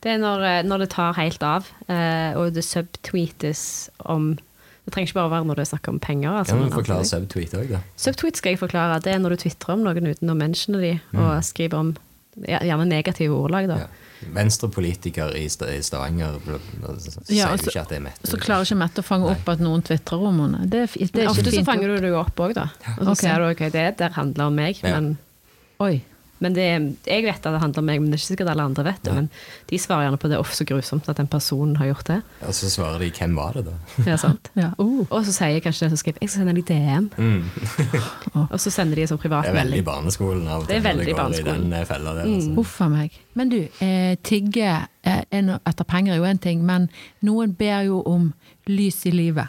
Det 0.03 0.11
er 0.11 0.19
når, 0.21 0.43
eh, 0.43 0.61
når 0.67 0.83
det 0.83 0.89
tar 0.93 1.13
helt 1.17 1.43
av, 1.47 1.69
eh, 1.87 2.35
og 2.37 2.53
det 2.53 2.65
subtweetes 2.67 3.89
om 4.05 4.35
Det 4.83 4.91
trenger 4.91 5.07
ikke 5.07 5.15
bare 5.15 5.31
være 5.31 5.45
når 5.47 5.55
det 5.55 5.61
er 5.63 5.67
snakk 5.77 5.87
om 5.87 5.99
penger. 6.03 6.29
Altså, 6.41 6.51
Kan 6.51 6.57
du 6.59 6.63
men 6.65 6.73
forklare 6.75 6.99
altså- 6.99 7.19
subtweet 7.21 7.53
òg, 7.55 7.69
da? 7.71 7.79
Subtweet 7.95 8.35
skal 8.35 8.51
jeg 8.51 8.59
forklare. 8.59 8.97
Det 9.01 9.13
er 9.13 9.19
når 9.19 9.29
du 9.29 9.35
tvitrer 9.37 9.69
om 9.77 9.79
noen 9.85 10.07
uten 10.11 10.27
å 10.27 10.35
mentione 10.35 10.81
de, 10.81 10.99
og 11.15 11.39
skriver 11.41 11.73
om 11.79 11.93
gjerne 12.35 12.87
negative 12.89 13.31
ordlag, 13.31 13.69
da. 13.69 13.77
Ja. 13.77 13.87
Venstrepolitiker 14.33 15.35
i 15.37 15.45
i 15.47 15.81
Stavanger 15.83 16.39
sier 16.39 17.35
Ja, 17.35 17.49
jo 17.51 17.59
ikke 17.59 17.81
at 17.81 17.91
det 17.91 17.99
er 17.99 18.05
Mette. 18.05 18.29
Så 18.29 18.39
klarer 18.41 18.67
ikke 18.67 18.79
Mette 18.79 19.03
å 19.03 19.07
fange 19.07 19.29
opp 19.33 19.51
at 19.53 19.61
noen 19.63 19.83
tvitrer 19.85 20.23
om 20.29 20.39
henne. 20.45 20.63
Det 20.69 20.85
er, 20.85 20.95
det 21.13 21.25
er 21.25 21.31
Ofte 21.31 21.45
ikke 21.47 21.59
så 21.59 21.67
fanger 21.67 21.93
du 21.93 22.07
det 22.07 22.13
jo 22.13 22.21
opp 22.21 22.41
òg, 22.45 22.55
da. 22.57 22.69
Og 22.97 23.03
så 23.03 23.11
okay. 23.11 23.21
ser 23.27 23.43
du 23.43 23.49
ok, 23.51 23.63
det 23.73 23.85
der 23.99 24.17
handler 24.17 24.49
om 24.49 24.59
meg, 24.61 24.81
Ja. 24.83 24.99
men, 24.99 25.15
Oi. 25.83 25.97
Men 26.43 26.55
det, 26.57 26.67
jeg 27.07 27.23
vet 27.25 27.39
at 27.39 27.55
det 27.55 27.61
handler 27.61 27.83
om 27.83 27.87
meg, 27.87 28.01
men 28.03 28.11
det 28.11 28.17
er 28.17 28.21
ikke 28.21 28.31
sikkert 28.33 28.51
alle 28.53 28.65
andre 28.67 28.85
vet 28.89 29.01
det. 29.05 29.13
Men 29.15 29.29
de 29.69 29.79
svarer 29.79 30.07
gjerne 30.07 30.19
på 30.19 30.31
det 30.31 30.39
uff, 30.41 30.51
så 30.57 30.67
grusomt 30.67 31.07
at 31.11 31.19
den 31.21 31.29
personen 31.31 31.77
har 31.79 31.89
gjort 31.93 32.09
det. 32.09 32.19
Og 32.47 32.55
så 32.57 32.71
svarer 32.73 32.99
de 32.99 33.11
'hvem 33.11 33.35
var 33.35 33.53
det', 33.55 33.65
da? 33.65 33.75
Ja, 34.11 34.17
sant? 34.17 34.51
Ja. 34.59 34.71
Uh. 34.79 35.05
Og 35.09 35.25
så 35.25 35.31
sier 35.31 35.55
jeg 35.55 35.63
kanskje 35.63 35.85
det, 35.85 35.91
som 35.93 36.01
skriver 36.01 36.19
jeg, 36.21 36.29
skal 36.29 36.43
sende 36.43 36.55
deg 36.59 36.67
DM. 36.67 37.09
og 38.53 38.59
så 38.59 38.69
sender 38.69 38.95
de 38.95 39.01
en 39.01 39.13
sånn 39.13 39.21
privat 39.23 39.47
Det 39.47 39.53
er 39.53 39.61
veldig 39.63 39.83
barneskolen 39.83 40.47
av 40.47 40.61
og 40.61 40.67
Det 40.67 40.75
er 40.75 40.85
veldig 40.85 41.09
i 41.09 41.13
barneskolen. 41.17 41.69
den 41.69 41.73
eh, 41.79 41.85
fella 41.85 42.13
der. 42.13 42.27
Altså. 42.27 42.53
Uff 42.59 42.81
a 42.81 42.89
meg. 42.89 43.19
Men 43.33 43.49
du, 43.49 43.59
eh, 43.79 44.15
tigge 44.23 44.87
eh, 45.03 45.23
er 45.31 45.59
etter 45.65 45.83
penger 45.83 46.13
er 46.13 46.17
jo 46.17 46.27
én 46.27 46.39
ting, 46.39 46.65
men 46.65 46.89
noen 47.21 47.55
ber 47.55 47.87
jo 47.87 48.01
om 48.05 48.33
lys 48.67 49.05
i 49.05 49.11
livet. 49.11 49.47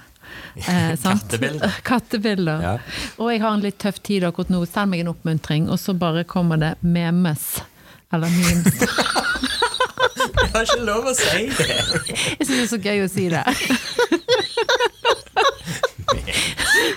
Eh? 0.56 0.94
Kattebilder. 1.02 1.74
Kattebilder. 1.90 2.62
Ja. 2.62 2.74
Og 3.18 3.32
jeg 3.32 3.42
har 3.42 3.54
en 3.56 3.64
litt 3.64 3.78
tøff 3.82 3.98
tid 4.06 4.24
akkurat 4.28 4.50
nå, 4.54 4.62
send 4.70 4.90
meg 4.94 5.04
en 5.04 5.12
oppmuntring, 5.14 5.68
og 5.70 5.78
så 5.82 5.94
bare 5.98 6.24
kommer 6.24 6.60
det 6.62 6.74
memes. 6.82 7.60
Eller 8.14 8.30
memes. 8.30 8.74
Jeg 10.34 10.50
har 10.60 10.66
ikke 10.68 10.84
lov 10.86 11.06
å 11.10 11.12
si 11.18 11.46
det! 11.50 11.64
Jeg 12.38 12.46
syns 12.46 12.50
det 12.50 12.62
er 12.62 12.68
så 12.70 12.78
gøy 12.78 13.00
å 13.02 13.08
si 13.10 13.24
det. 13.32 13.40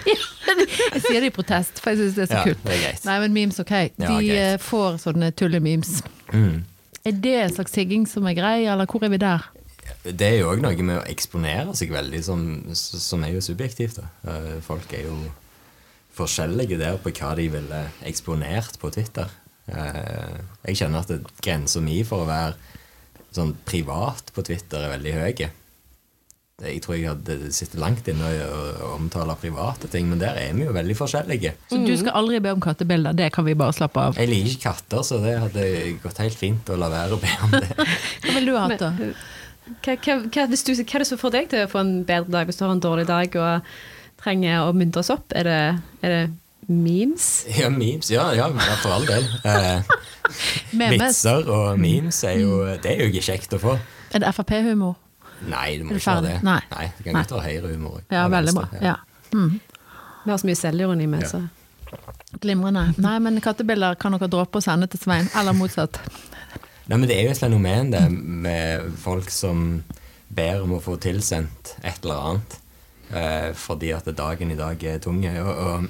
jeg 0.08 1.02
sier 1.04 1.22
det 1.24 1.30
i 1.32 1.34
protest, 1.34 1.82
for 1.82 1.94
jeg 1.94 2.00
syns 2.02 2.16
det 2.18 2.24
er 2.26 2.30
så 2.32 2.38
Ja, 2.38 2.44
kult. 2.46 2.70
er. 2.72 2.98
Nei, 3.08 3.18
men 3.24 3.34
memes, 3.36 3.60
ok. 3.64 3.74
De 3.98 4.06
Ja, 4.28 4.54
eh, 4.54 4.58
får 4.62 5.00
sånne 5.04 5.32
tullememes. 5.34 6.02
Mm. 6.34 6.64
Er 7.08 7.12
det 7.12 7.36
en 7.44 7.54
slags 7.56 7.72
tigging 7.72 8.06
som 8.08 8.28
er 8.28 8.34
grei, 8.38 8.66
eller 8.68 8.86
hvor 8.86 9.04
er 9.04 9.10
vi 9.10 9.18
der? 9.18 9.42
Det 10.14 10.28
er 10.28 10.38
jo 10.40 10.52
òg 10.54 10.62
noe 10.64 10.84
med 10.86 11.00
å 11.02 11.06
eksponere 11.12 11.74
seg 11.76 11.92
veldig, 11.92 12.22
som, 12.24 12.42
som 12.78 13.24
er 13.28 13.34
jo 13.36 13.42
subjektivt. 13.44 14.00
Da. 14.00 14.08
Eh, 14.32 14.56
Folk 14.66 14.94
er 14.94 15.08
jo 15.10 15.18
forskjellige 16.18 16.80
der 16.82 16.98
på 17.02 17.12
hva 17.14 17.36
de 17.38 17.48
ville 17.54 17.84
eksponert 18.08 18.80
på 18.82 18.92
Twitter. 18.96 19.30
Eh, 19.68 20.40
Jeg 20.68 20.78
kjenner 20.82 21.00
at 21.04 21.08
det- 21.08 21.24
grensa 21.42 21.82
mi 21.82 22.04
for 22.04 22.24
å 22.26 22.28
være 22.30 22.56
sånn 23.36 23.56
privat 23.66 24.32
på 24.34 24.44
Twitter 24.44 24.78
er 24.84 24.98
veldig 24.98 25.14
høy. 25.14 25.50
Jeg 26.58 26.82
tror 26.82 26.96
jeg 26.98 27.06
hadde 27.06 27.52
sittet 27.54 27.78
langt 27.78 28.08
inne 28.10 28.26
og 28.48 28.80
omtaler 28.96 29.36
omtale 29.36 29.36
private 29.38 29.88
ting, 29.94 30.08
men 30.10 30.18
der 30.18 30.34
er 30.42 30.54
vi 30.58 30.64
jo 30.66 30.72
veldig 30.74 30.96
forskjellige. 30.98 31.52
Så 31.70 31.78
du 31.86 31.92
skal 31.96 32.16
aldri 32.18 32.40
be 32.42 32.50
om 32.56 32.60
kattebilder, 32.60 33.14
det 33.14 33.28
kan 33.36 33.46
vi 33.46 33.54
bare 33.54 33.76
slappe 33.78 33.98
av. 34.02 34.18
Jeg 34.18 34.28
liker 34.32 34.50
ikke 34.56 34.64
katter, 34.64 35.04
så 35.06 35.20
det 35.22 35.36
hadde 35.38 36.00
gått 36.02 36.18
helt 36.18 36.34
fint 36.40 36.66
å 36.74 36.80
la 36.82 36.90
være 36.90 37.14
å 37.14 37.22
be 37.22 37.36
om 37.46 37.52
det. 37.52 37.70
Hva 38.24 38.34
ville 38.34 38.50
du 38.50 38.58
hatt, 38.58 38.80
da? 38.80 38.90
Hva, 39.84 39.96
hva, 39.96 40.18
hva, 40.24 40.48
hvis 40.52 40.66
du, 40.68 40.74
hva 40.74 40.98
er 40.98 41.04
det 41.04 41.10
som 41.10 41.22
får 41.22 41.36
deg 41.36 41.48
til 41.54 41.64
å 41.66 41.70
få 41.72 41.84
en 41.84 41.96
bedre 42.08 42.34
dag 42.34 42.50
hvis 42.50 42.60
du 42.60 42.66
har 42.66 42.76
en 42.76 42.84
dårlig 42.84 43.08
dag 43.10 43.40
og 43.42 43.72
trenger 44.22 44.66
å 44.66 44.76
muntres 44.76 45.12
opp? 45.14 45.34
Er 45.38 45.48
det, 45.48 45.62
er 46.02 46.14
det 46.14 46.22
memes? 46.68 47.28
Ja, 47.58 47.72
memes. 47.74 48.12
Ja, 48.12 48.30
ja 48.36 48.52
for 48.84 48.98
all 49.00 49.08
del. 49.10 49.28
Eh, 50.28 50.90
vitser 50.92 51.48
og 51.48 51.78
memes 51.80 52.18
er 52.28 52.42
jo, 52.42 52.58
det 52.84 52.90
er 52.92 53.06
jo 53.06 53.12
ikke 53.14 53.22
kjekt 53.30 53.54
å 53.56 53.60
få. 53.62 53.78
Er 54.12 54.26
det 54.26 54.34
Frp-humor? 54.36 54.98
Nei, 55.46 55.78
det 55.78 55.86
må 55.86 55.94
Er 55.94 56.02
ikke 56.02 56.16
være 56.18 56.26
det. 56.26 56.38
Nei. 56.44 56.60
Nei. 56.72 56.88
det 56.98 57.06
kan 57.06 57.20
godt 57.20 57.34
være 57.36 57.46
høyrehumor. 57.46 58.02
Ja, 58.12 58.26
veldig 58.32 58.54
bra. 58.58 58.66
Ja. 58.82 58.96
Mm. 59.34 59.60
Vi 60.24 60.34
har 60.34 60.42
så 60.42 60.50
mye 60.50 60.60
selvironi 60.60 61.08
med, 61.08 61.28
så 61.30 61.46
Glimrende. 62.44 62.90
Nei, 63.00 63.16
men 63.24 63.40
kattebilder 63.42 63.96
kan 64.00 64.12
dere 64.18 64.28
droppe 64.28 64.60
og 64.60 64.66
sende 64.66 64.90
til 64.92 65.00
Svein, 65.00 65.30
eller 65.38 65.56
motsatt. 65.56 66.02
Nei, 66.88 66.98
men 66.98 67.08
Det 67.10 67.18
er 67.18 67.26
jo 67.28 67.34
et 67.36 67.42
fenomen 67.42 67.90
det 67.92 68.04
med 68.12 68.94
folk 69.04 69.30
som 69.34 69.84
ber 70.30 70.62
om 70.64 70.78
å 70.78 70.82
få 70.84 70.98
tilsendt 71.04 71.74
et 71.84 72.04
eller 72.04 72.22
annet 72.30 72.56
eh, 73.12 73.50
fordi 73.56 73.94
at 73.96 74.08
dagen 74.16 74.52
i 74.52 74.60
dag 74.60 74.84
er 74.84 75.00
tung. 75.04 75.20
Og, 75.28 75.52
og 75.68 75.88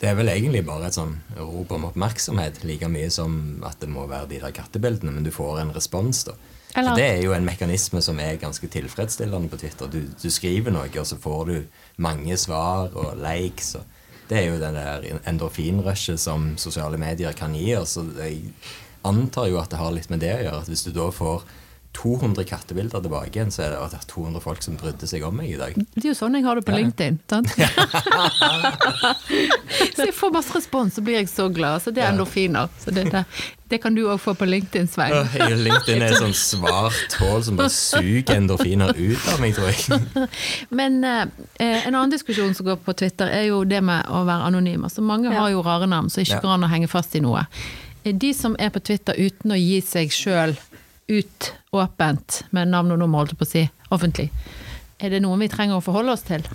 det 0.00 0.08
er 0.08 0.16
vel 0.16 0.30
egentlig 0.32 0.62
bare 0.68 0.88
et 0.88 0.96
sånn 0.96 1.18
rop 1.36 1.72
om 1.76 1.84
oppmerksomhet, 1.90 2.62
like 2.64 2.88
mye 2.88 3.10
som 3.12 3.34
at 3.68 3.80
det 3.82 3.88
må 3.92 4.06
være 4.08 4.30
de 4.30 4.40
der 4.40 4.54
kattebildene, 4.56 5.12
men 5.12 5.24
du 5.26 5.32
får 5.34 5.60
en 5.60 5.74
respons, 5.76 6.22
da. 6.30 6.36
Eller- 6.74 6.92
Så 6.94 6.96
Det 6.96 7.04
er 7.10 7.22
jo 7.24 7.32
en 7.34 7.44
mekanisme 7.44 8.00
som 8.00 8.20
er 8.20 8.36
ganske 8.38 8.68
tilfredsstillende 8.70 9.48
på 9.50 9.58
Twitter. 9.58 9.88
Du, 9.90 10.00
du 10.22 10.30
skriver 10.30 10.70
noe, 10.70 10.86
og 11.00 11.06
så 11.06 11.16
får 11.18 11.46
du 11.48 11.56
mange 11.98 12.36
svar 12.38 12.92
og 12.94 13.16
likes. 13.18 13.74
Og 13.74 13.82
det 14.30 14.38
er 14.38 14.46
jo 14.52 14.60
den 14.60 14.74
der 14.78 15.02
endorfinrushet 15.26 16.20
som 16.22 16.52
sosiale 16.56 16.96
medier 16.96 17.32
kan 17.32 17.52
gi 17.58 17.74
oss. 17.74 17.96
og 17.98 18.12
Jeg 18.22 18.52
antar 19.08 19.48
jo 19.50 19.58
at 19.62 19.70
det 19.72 19.78
har 19.80 19.92
litt 19.96 20.10
med 20.12 20.20
det 20.24 20.34
å 20.36 20.42
gjøre. 20.44 20.60
at 20.64 20.68
Hvis 20.70 20.84
du 20.86 20.92
da 20.96 21.10
får 21.14 21.42
200 21.90 22.44
kattebilder 22.46 23.00
tilbake 23.02 23.32
igjen, 23.34 23.48
så 23.50 23.64
er 23.64 23.72
det 23.72 23.78
at 23.82 23.90
det 23.90 23.98
er 23.98 24.04
200 24.12 24.40
folk 24.44 24.62
som 24.62 24.76
brydde 24.78 25.08
seg 25.10 25.24
om 25.26 25.34
meg 25.40 25.48
i 25.50 25.56
dag. 25.58 25.74
Det 25.96 26.04
er 26.04 26.12
jo 26.12 26.18
sånn 26.20 26.36
jeg 26.38 26.44
har 26.46 26.54
det 26.54 26.62
på 26.68 26.70
Ja. 26.70 26.78
LinkedIn. 26.84 27.16
Sant? 27.26 27.50
så 29.96 30.04
jeg 30.06 30.14
får 30.14 30.30
masse 30.34 30.54
respons, 30.54 30.94
så 30.94 31.02
blir 31.02 31.18
jeg 31.18 31.28
så 31.32 31.48
glad. 31.50 31.82
Så 31.82 31.90
det 31.94 32.04
er 32.04 32.12
endorfiner. 32.12 32.70
Så 32.78 32.94
det, 32.94 33.08
det, 33.10 33.24
det 33.74 33.80
kan 33.82 33.94
du 33.98 34.04
òg 34.06 34.20
få 34.22 34.36
på 34.38 34.46
LinkedIn, 34.48 34.86
Svein. 34.90 35.14
LinkedIn 35.64 36.02
er 36.06 36.14
et 36.14 36.22
sånn 36.22 36.36
svart 36.36 37.18
hull 37.20 37.42
som 37.46 37.58
bare 37.58 37.72
suger 37.74 38.36
endorfiner 38.38 38.94
ut 38.94 39.28
av 39.34 39.42
meg, 39.42 39.58
tror 39.58 39.70
jeg. 39.74 40.28
Men 40.78 41.02
eh, 41.02 41.26
en 41.58 41.94
annen 41.94 42.14
diskusjon 42.14 42.54
som 42.54 42.70
går 42.70 42.80
på 42.86 42.94
Twitter, 43.02 43.26
er 43.34 43.48
jo 43.50 43.64
det 43.68 43.82
med 43.82 44.06
å 44.10 44.22
være 44.28 44.46
anonym. 44.50 44.86
Altså, 44.86 45.02
mange 45.02 45.34
har 45.34 45.50
jo 45.52 45.66
rare 45.66 45.90
navn 45.90 46.10
så 46.12 46.22
ikke 46.24 46.42
går 46.46 46.54
an 46.58 46.70
å 46.70 46.72
henge 46.72 46.90
fast 46.90 47.18
i 47.18 47.24
noe. 47.24 47.42
Eh, 48.04 48.14
De 48.14 48.32
som 48.34 48.56
er 48.58 48.70
på 48.74 48.80
Twitter 48.80 49.18
uten 49.18 49.52
å 49.54 49.58
gi 49.58 49.80
seg 49.84 50.12
sjøl 50.14 50.56
ut 51.10 51.52
åpent 51.74 52.42
med 52.54 52.70
navn 52.70 52.94
og 52.94 53.00
nummer, 53.02 53.22
holdt 53.22 53.34
jeg 53.34 53.40
på 53.40 53.48
å 53.48 53.50
si, 53.50 53.64
offentlig, 53.90 54.28
er 55.00 55.10
det 55.10 55.22
noen 55.24 55.40
vi 55.42 55.48
trenger 55.50 55.78
å 55.80 55.84
forholde 55.84 56.14
oss 56.14 56.26
til? 56.28 56.44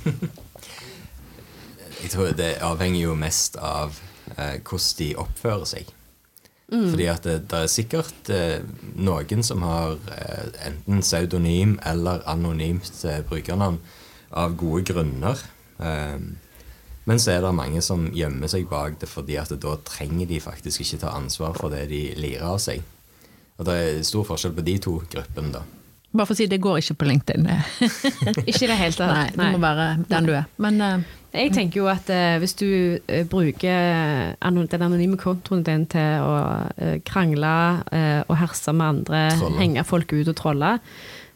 Jeg 2.05 2.11
tror 2.11 2.33
det 2.37 2.51
avhenger 2.61 2.99
jo 3.07 3.13
mest 3.17 3.55
av 3.57 3.95
eh, 4.37 4.59
hvordan 4.61 4.97
de 4.99 5.07
oppfører 5.17 5.65
seg. 5.65 5.87
Fordi 6.69 7.05
at 7.09 7.25
det, 7.25 7.35
det 7.49 7.61
er 7.63 7.71
sikkert 7.71 8.29
eh, 8.33 8.59
noen 8.99 9.41
som 9.45 9.63
har 9.65 9.95
eh, 10.13 10.51
enten 10.67 11.01
pseudonym 11.01 11.77
eller 11.87 12.21
anonymt 12.29 12.91
eh, 13.09 13.23
brukernavn 13.25 13.79
av 14.37 14.53
gode 14.59 14.83
grunner. 14.91 15.41
Eh, 15.79 16.19
men 17.05 17.21
så 17.21 17.35
er 17.35 17.45
det 17.45 17.53
mange 17.55 17.81
som 17.85 18.07
gjemmer 18.13 18.49
seg 18.51 18.67
bak 18.69 18.97
det 19.01 19.09
fordi 19.09 19.37
at 19.37 19.53
da 19.61 19.77
trenger 19.85 20.29
de 20.29 20.41
faktisk 20.41 20.81
ikke 20.81 21.03
ta 21.05 21.13
ansvar 21.17 21.57
for 21.57 21.73
det 21.73 21.85
de 21.91 22.07
lirer 22.17 22.45
av 22.49 22.57
seg. 22.61 22.81
Og 23.55 23.67
det 23.67 23.75
er 23.79 24.05
stor 24.05 24.25
forskjell 24.27 24.55
på 24.57 24.65
de 24.65 24.77
to 24.83 24.97
gruppene, 25.11 25.53
da. 25.53 25.63
Bare 26.15 26.29
for 26.29 26.35
å 26.35 26.39
si, 26.39 26.47
det 26.47 26.61
går 26.63 26.79
ikke 26.79 26.95
på 27.01 27.07
LinkedIn. 27.09 27.47
Ikke 28.49 28.65
i 28.65 28.69
det 28.71 28.77
hele 28.79 28.95
tatt. 28.95 29.35
Nei, 29.35 29.51
du 29.51 29.57
må 29.57 29.59
være 29.59 29.87
den 30.07 30.29
du 30.29 30.31
er. 30.35 30.45
Men 30.63 30.79
uh, 30.79 31.15
Jeg 31.35 31.51
tenker 31.55 31.81
jo 31.81 31.89
at 31.91 32.07
uh, 32.07 32.37
hvis 32.39 32.55
du 32.55 32.69
uh, 32.95 33.25
bruker 33.27 34.31
anon 34.39 34.69
den 34.71 34.85
anonyme 34.87 35.19
kontoen 35.19 35.65
din 35.67 35.83
til 35.91 36.23
å 36.23 36.37
krangle 37.07 37.51
og 38.25 38.33
herse 38.39 38.71
med 38.71 38.87
andre, 38.87 39.27
Trolle. 39.35 39.59
henge 39.59 39.83
folk 39.87 40.15
ut 40.15 40.31
og 40.31 40.37
trolle, 40.39 40.71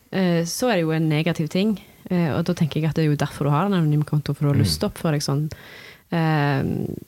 så 0.10 0.72
er 0.72 0.80
det 0.80 0.86
jo 0.88 0.96
en 0.96 1.10
negativ 1.12 1.52
ting. 1.54 1.76
Eh, 2.10 2.32
og 2.34 2.44
da 2.48 2.56
tenker 2.58 2.82
jeg 2.82 2.89
at 2.89 2.98
det 2.98 3.06
er 3.06 3.12
jo 3.12 3.20
derfor 3.20 3.48
du 3.48 3.54
har 3.54 3.70
en 3.70 3.78
anonyme 3.78 4.08
konto, 4.08 4.34
for 4.34 4.48
du 4.48 4.54
har 4.54 4.62
lyst 4.62 4.80
til 4.82 4.89
å 4.89 4.92
oppføre 4.94 5.18
deg 5.18 5.25
sånn. 5.25 5.44
Eh, 6.10 6.63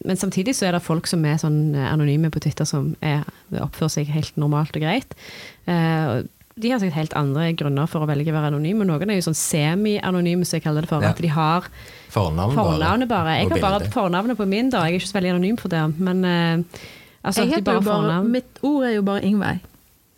men 0.06 0.20
samtidig 0.20 0.54
så 0.58 0.68
er 0.68 0.78
det 0.78 0.84
folk 0.86 1.10
som 1.10 1.24
er 1.26 1.40
sånn 1.42 1.74
anonyme 1.76 2.30
på 2.34 2.44
Twitter, 2.44 2.68
som 2.70 2.94
er, 3.02 3.26
oppfører 3.58 3.96
seg 3.98 4.14
helt 4.14 4.38
normalt 4.42 4.78
og 4.78 4.86
greit. 4.86 5.18
Eh, 5.66 6.22
de 6.62 6.70
har 6.70 6.82
sikkert 6.82 7.00
helt 7.00 7.14
andre 7.18 7.48
grunner 7.58 7.88
for 7.90 8.04
å 8.04 8.08
velge 8.10 8.30
å 8.30 8.36
være 8.36 8.52
anonym, 8.52 8.84
og 8.84 8.90
noen 8.90 9.10
er 9.14 9.18
jo 9.18 9.28
sånn 9.30 9.38
semi-anonyme, 9.40 10.46
som 10.46 10.60
jeg 10.60 10.66
kaller 10.66 10.86
det 10.86 10.92
for. 10.92 11.02
Ja. 11.02 11.14
At 11.16 11.22
de 11.24 11.32
har 11.32 11.68
fornavnet, 12.12 12.60
Fornavnet 12.60 13.10
bare. 13.10 13.38
Jeg 13.40 13.50
har 13.54 13.64
bare 13.64 13.92
fornavnet 13.94 14.38
på 14.38 14.48
min, 14.50 14.70
da. 14.70 14.84
Jeg 14.86 15.00
er 15.00 15.02
ikke 15.02 15.12
så 15.14 15.18
veldig 15.18 15.34
anonym 15.38 15.60
for 15.62 15.74
det. 15.74 15.84
Men 15.98 16.24
eh, 16.28 16.82
altså, 17.24 17.46
jeg 17.46 17.56
heter 17.56 17.64
de 17.64 17.72
bare 17.72 17.82
jo 17.82 17.88
bare, 17.88 18.24
mitt 18.36 18.62
ord 18.68 18.88
er 18.90 18.98
jo 18.98 19.06
bare 19.08 19.24
Ingveig. 19.26 19.64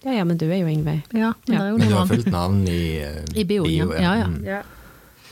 Ja, 0.04 0.14
ja, 0.20 0.24
men 0.28 0.38
du 0.38 0.50
er 0.50 0.60
jo 0.60 0.68
Ingveig. 0.68 1.04
Ja, 1.16 1.32
men 1.48 1.60
er 1.60 1.78
Men 1.78 1.90
du 1.90 1.96
har 1.96 2.08
fulgt 2.08 2.32
navn 2.32 2.64
i, 2.68 3.00
uh, 3.00 3.22
I 3.36 3.46
bioen, 3.48 3.70
bio, 3.70 3.94
Ja, 3.96 4.16
ja. 4.20 4.28
Mm. 4.28 4.42
Ja. 4.48 4.62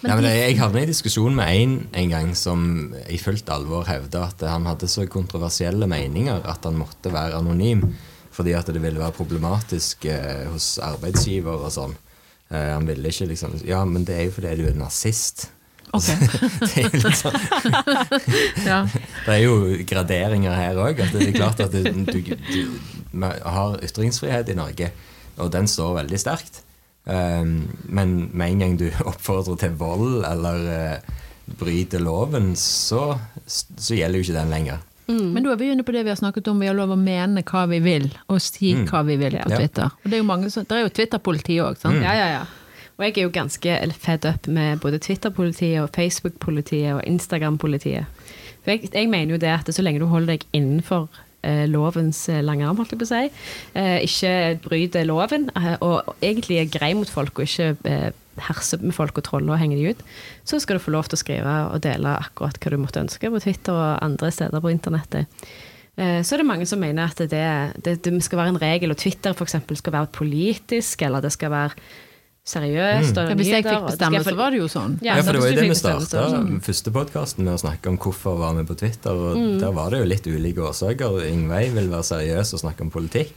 Ja, 0.02 0.16
men 0.18 0.26
jeg 0.26 0.58
havnet 0.58 0.88
i 0.88 0.90
diskusjon 0.90 1.36
med 1.38 1.52
en 1.54 1.74
en 1.94 2.10
gang 2.10 2.32
som 2.38 2.94
i 3.06 3.20
fullt 3.22 3.50
alvor 3.54 3.86
hevda 3.86 4.24
at 4.32 4.42
han 4.50 4.66
hadde 4.66 4.90
så 4.90 5.06
kontroversielle 5.06 5.86
meninger 5.86 6.42
at 6.50 6.66
han 6.66 6.80
måtte 6.80 7.12
være 7.14 7.38
anonym. 7.38 7.84
Fordi 8.32 8.56
at 8.58 8.66
det 8.72 8.82
ville 8.82 8.98
være 8.98 9.14
problematisk 9.14 10.06
eh, 10.10 10.48
hos 10.50 10.80
arbeidsgiver 10.82 11.68
og 11.68 11.74
sånn. 11.76 11.94
Eh, 12.50 12.72
han 12.74 12.88
ville 12.88 13.12
ikke 13.12 13.28
liksom 13.30 13.60
Ja, 13.68 13.84
men 13.86 14.08
det 14.08 14.16
er 14.18 14.30
jo 14.30 14.38
fordi 14.40 14.56
du 14.64 14.70
er 14.72 14.80
nazist. 14.80 15.50
Ok. 15.92 16.08
det 16.64 16.72
er 16.80 16.88
jo 16.88 17.02
litt 17.04 17.20
sånn 17.20 17.40
Ja. 18.66 18.80
Det 19.26 19.36
er 19.36 19.42
jo 19.44 19.56
graderinger 19.86 20.56
her 20.56 20.80
òg. 20.82 21.04
Det 21.12 21.28
er 21.28 21.36
klart 21.36 21.62
at 21.62 21.76
du, 21.76 21.84
du, 22.08 22.22
du 22.24 23.01
vi 23.12 23.32
har 23.56 23.80
ytringsfrihet 23.84 24.50
i 24.50 24.58
Norge, 24.58 24.92
og 25.38 25.52
den 25.54 25.68
står 25.68 25.98
veldig 26.02 26.20
sterkt. 26.20 26.62
Um, 27.06 27.70
men 27.90 28.30
med 28.38 28.52
en 28.52 28.60
gang 28.64 28.78
du 28.78 28.88
oppfordrer 29.12 29.58
til 29.64 29.76
vold 29.80 30.24
eller 30.28 30.68
uh, 30.70 31.18
bryter 31.60 32.00
loven, 32.04 32.54
så, 32.56 33.18
så 33.48 33.98
gjelder 33.98 34.22
jo 34.22 34.28
ikke 34.28 34.40
den 34.40 34.54
lenger. 34.54 34.88
Men 35.12 35.44
da 35.44 35.52
er 35.52 35.58
vi 35.60 35.68
inne 35.74 35.84
på 35.84 35.92
det 35.92 36.06
vi 36.06 36.12
har 36.14 36.16
snakket 36.16 36.48
om, 36.48 36.62
vi 36.62 36.70
har 36.70 36.76
lov 36.78 36.94
å 36.94 36.96
mene 36.96 37.42
hva 37.44 37.66
vi 37.68 37.82
vil, 37.84 38.06
og 38.32 38.38
si 38.40 38.70
hva 38.88 39.02
vi 39.04 39.18
vil 39.20 39.34
på 39.42 39.50
Ja. 39.52 39.58
Twitter. 39.60 39.90
Og 39.92 40.06
det 40.08 40.16
er 40.16 40.22
jo 40.22 40.28
mange 40.30 40.52
som, 40.54 40.64
det 40.64 40.78
er 40.78 40.86
jo 40.86 40.94
Twitter-politi 40.96 41.58
òg, 41.60 41.80
sant? 41.82 42.00
ja, 42.00 42.14
ja, 42.16 42.28
ja. 42.38 42.46
Og 42.96 43.04
jeg 43.08 43.18
er 43.18 43.26
jo 43.26 43.34
ganske 43.34 43.76
fed 43.98 44.28
up 44.30 44.48
med 44.48 44.80
både 44.80 45.00
Twitter-politiet 45.02 45.82
og 45.82 45.90
Facebook-politiet 45.96 46.94
og 46.94 47.02
Instagram-politiet. 47.10 48.06
For 48.62 48.76
jeg, 48.76 48.92
jeg 48.94 49.10
mener 49.10 49.36
jo 49.36 49.42
det 49.42 49.50
at 49.50 49.72
så 49.74 49.82
lenge 49.84 50.00
du 50.00 50.06
holder 50.12 50.36
deg 50.36 50.46
innenfor 50.54 51.08
eh, 51.10 51.26
lovens 51.70 52.30
eh, 52.30 52.42
lange 52.46 52.68
arm, 52.68 52.78
holdt 52.78 52.94
jeg 52.94 53.02
på 53.02 53.08
å 53.08 53.12
si. 53.12 53.30
Eh, 53.74 53.98
ikke 54.06 54.34
bryter 54.66 55.08
loven, 55.10 55.50
eh, 55.56 55.78
og 55.82 56.16
egentlig 56.22 56.60
er 56.62 56.74
grei 56.74 56.92
mot 56.98 57.10
folk 57.10 57.40
og 57.40 57.48
ikke 57.48 57.76
eh, 57.90 58.12
herser 58.42 58.80
med 58.82 58.96
folk 58.96 59.18
og 59.20 59.26
troller 59.28 59.54
og 59.56 59.60
henger 59.62 59.78
de 59.78 59.90
ut, 59.92 60.06
så 60.48 60.60
skal 60.62 60.78
du 60.78 60.84
få 60.86 60.94
lov 60.96 61.10
til 61.10 61.18
å 61.20 61.24
skrive 61.24 61.56
og 61.74 61.82
dele 61.84 62.14
akkurat 62.22 62.58
hva 62.62 62.72
du 62.72 62.80
måtte 62.82 63.04
ønske 63.04 63.30
på 63.30 63.42
Twitter 63.44 63.76
og 63.76 64.00
andre 64.06 64.32
steder 64.32 64.64
på 64.64 64.72
internettet. 64.72 65.28
Eh, 65.98 66.22
Så 66.24 66.36
er 66.36 66.42
det 66.42 66.48
mange 66.48 66.66
som 66.70 66.80
mener 66.80 67.12
at 67.12 67.18
det, 67.18 67.44
det, 67.84 67.98
det 68.06 68.24
skal 68.24 68.40
være 68.40 68.56
en 68.56 68.62
regel, 68.62 68.94
og 68.94 68.98
Twitter 69.02 69.36
eksempel 69.36 69.78
skal 69.78 69.94
være 69.94 70.14
politisk, 70.16 71.02
eller 71.02 71.22
det 71.22 71.34
skal 71.36 71.52
være 71.52 71.76
seriøst. 72.46 73.18
og 73.18 73.30
Ja, 73.30 73.36
hvis 73.36 73.48
jeg 73.52 73.64
fikk 73.66 73.86
bestemme, 73.86 74.24
så 74.26 74.36
var 74.36 74.50
det 74.52 74.60
jo 74.60 74.68
sånn. 74.68 74.98
Ja, 75.02 75.16
Ja, 75.16 75.22
for 75.22 75.34
det 75.34 75.42
var 75.42 75.50
jo 75.52 75.56
det 75.62 75.70
vi 75.70 75.76
starta 75.78 76.24
sånn. 76.32 76.62
første 76.62 76.92
podkasten 76.92 77.44
med 77.46 77.54
å 77.54 77.62
snakke 77.62 77.88
om 77.88 77.98
hvorfor 77.98 78.38
var 78.40 78.54
vi 78.56 78.64
på 78.64 78.78
Twitter. 78.78 79.12
Og 79.12 79.38
Mm. 79.38 79.60
Der 79.60 79.72
var 79.72 79.90
det 79.92 80.00
jo 80.00 80.06
litt 80.06 80.26
ulike 80.28 80.58
årsaker. 80.62 81.22
Ingveig 81.32 81.72
vil 81.74 81.90
være 81.90 82.04
seriøs 82.04 82.54
og 82.54 82.60
snakke 82.62 82.82
om 82.82 82.90
politikk. 82.92 83.32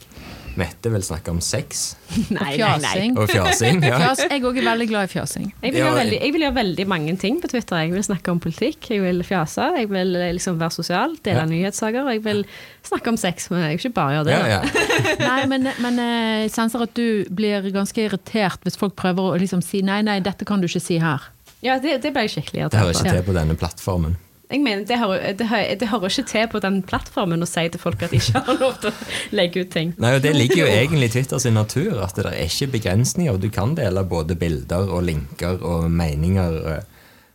Mette 0.60 0.90
vil 0.92 1.02
snakke 1.02 1.32
om 1.32 1.40
sex 1.42 1.96
Nei. 2.36 2.52
Fjasing. 2.56 3.16
og 3.18 3.28
fjasing. 3.30 3.80
Ja. 3.82 3.96
Fjas, 3.98 4.20
jeg 4.30 4.42
òg 4.46 4.58
er 4.60 4.66
veldig 4.68 4.86
glad 4.90 5.08
i 5.08 5.12
fjasing. 5.14 5.48
Jeg 5.62 5.72
vil, 5.74 5.80
Ja, 5.80 5.88
gjøre 5.88 5.98
veldig, 6.02 6.18
jeg 6.22 6.34
vil 6.36 6.44
gjøre 6.46 6.56
veldig 6.60 6.86
mange 6.92 7.14
ting 7.18 7.40
på 7.42 7.50
Twitter. 7.50 7.80
Jeg 7.82 7.92
vil 7.96 8.04
snakke 8.06 8.30
om 8.34 8.40
politikk, 8.44 8.90
jeg 8.94 9.02
vil 9.02 9.22
fjase, 9.26 9.66
jeg 9.80 9.88
vil 9.90 10.14
eh, 10.20 10.32
liksom 10.38 10.58
være 10.60 10.76
sosial, 10.76 11.16
dele 11.26 11.42
Ja. 11.42 11.48
nyhetssaker. 11.50 12.10
Jeg 12.14 12.22
vil 12.24 12.44
snakke 12.86 13.08
om 13.14 13.16
sex, 13.20 13.48
men 13.50 13.64
jeg 13.64 13.74
vil 13.78 13.82
ikke 13.84 13.94
bare 13.98 14.16
gjøre 14.18 14.28
det. 14.30 14.38
Ja, 14.38 14.60
ja. 14.60 14.62
Nei, 15.30 15.40
men, 15.50 15.68
men 15.82 15.98
eh, 16.04 16.42
jeg 16.46 16.54
senser 16.54 16.86
at 16.86 16.94
du 16.94 17.24
blir 17.34 17.66
ganske 17.74 18.04
irritert 18.06 18.62
hvis 18.62 18.78
folk 18.78 18.94
prøver 19.00 19.34
å 19.34 19.40
liksom 19.42 19.62
si 19.64 19.82
nei, 19.82 20.02
nei, 20.06 20.20
dette 20.24 20.46
kan 20.48 20.62
du 20.62 20.68
ikke 20.70 20.82
si 20.84 21.00
her. 21.02 21.30
Ja, 21.64 21.78
det, 21.80 21.98
det 22.04 22.10
ble 22.12 22.26
jeg 22.26 22.34
skikkelig 22.36 22.66
Det 22.70 22.78
hører 22.78 22.92
ikke 22.92 23.12
til 23.16 23.26
på 23.26 23.34
denne 23.36 23.54
plattformen. 23.56 24.18
Jeg 24.54 24.62
mener, 24.62 24.84
det 24.86 24.98
hører, 25.00 25.32
det, 25.34 25.46
hører, 25.50 25.74
det 25.80 25.88
hører 25.90 26.12
ikke 26.12 26.24
til 26.30 26.44
på 26.52 26.60
den 26.62 26.76
plattformen 26.86 27.42
å 27.42 27.48
si 27.50 27.64
til 27.74 27.80
folk 27.82 28.04
at 28.06 28.12
de 28.14 28.20
ikke 28.20 28.42
har 28.46 28.58
lov 28.60 28.76
til 28.84 28.92
å 28.92 28.94
legge 29.34 29.64
ut 29.64 29.72
ting. 29.74 29.90
Nei, 29.98 30.12
og 30.14 30.22
Det 30.22 30.30
ligger 30.36 30.60
jo 30.62 30.68
egentlig 30.70 31.08
i 31.10 31.14
Twitters 31.16 31.46
natur, 31.50 31.98
at 32.04 32.14
det 32.20 32.28
er 32.30 32.44
ikke 32.46 32.68
begrensninger. 32.76 33.40
Du 33.42 33.48
kan 33.50 33.74
dele 33.74 34.04
både 34.06 34.36
bilder 34.38 34.86
og 34.94 35.02
linker 35.08 35.58
og 35.66 35.88
meninger. 35.90 36.60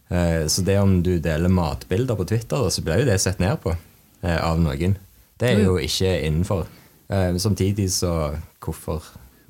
eh, 0.09 0.47
Så 0.47 0.63
det 0.63 0.79
om 0.79 1.01
du 1.03 1.17
deler 1.19 1.51
matbilder 1.51 2.15
på 2.15 2.25
Twitter, 2.31 2.69
så 2.71 2.81
blir 2.87 3.03
jo 3.03 3.09
det 3.11 3.19
sett 3.19 3.39
ned 3.43 3.59
på 3.65 3.75
eh, 3.75 4.39
av 4.39 4.59
noen. 4.63 4.95
Det 5.39 5.49
er 5.53 5.65
jo 5.65 5.75
ikke 5.77 6.15
innenfor. 6.23 6.65
Eh, 7.11 7.35
Samtidig 7.35 7.91
så 7.91 8.13
hvorfor 8.63 9.03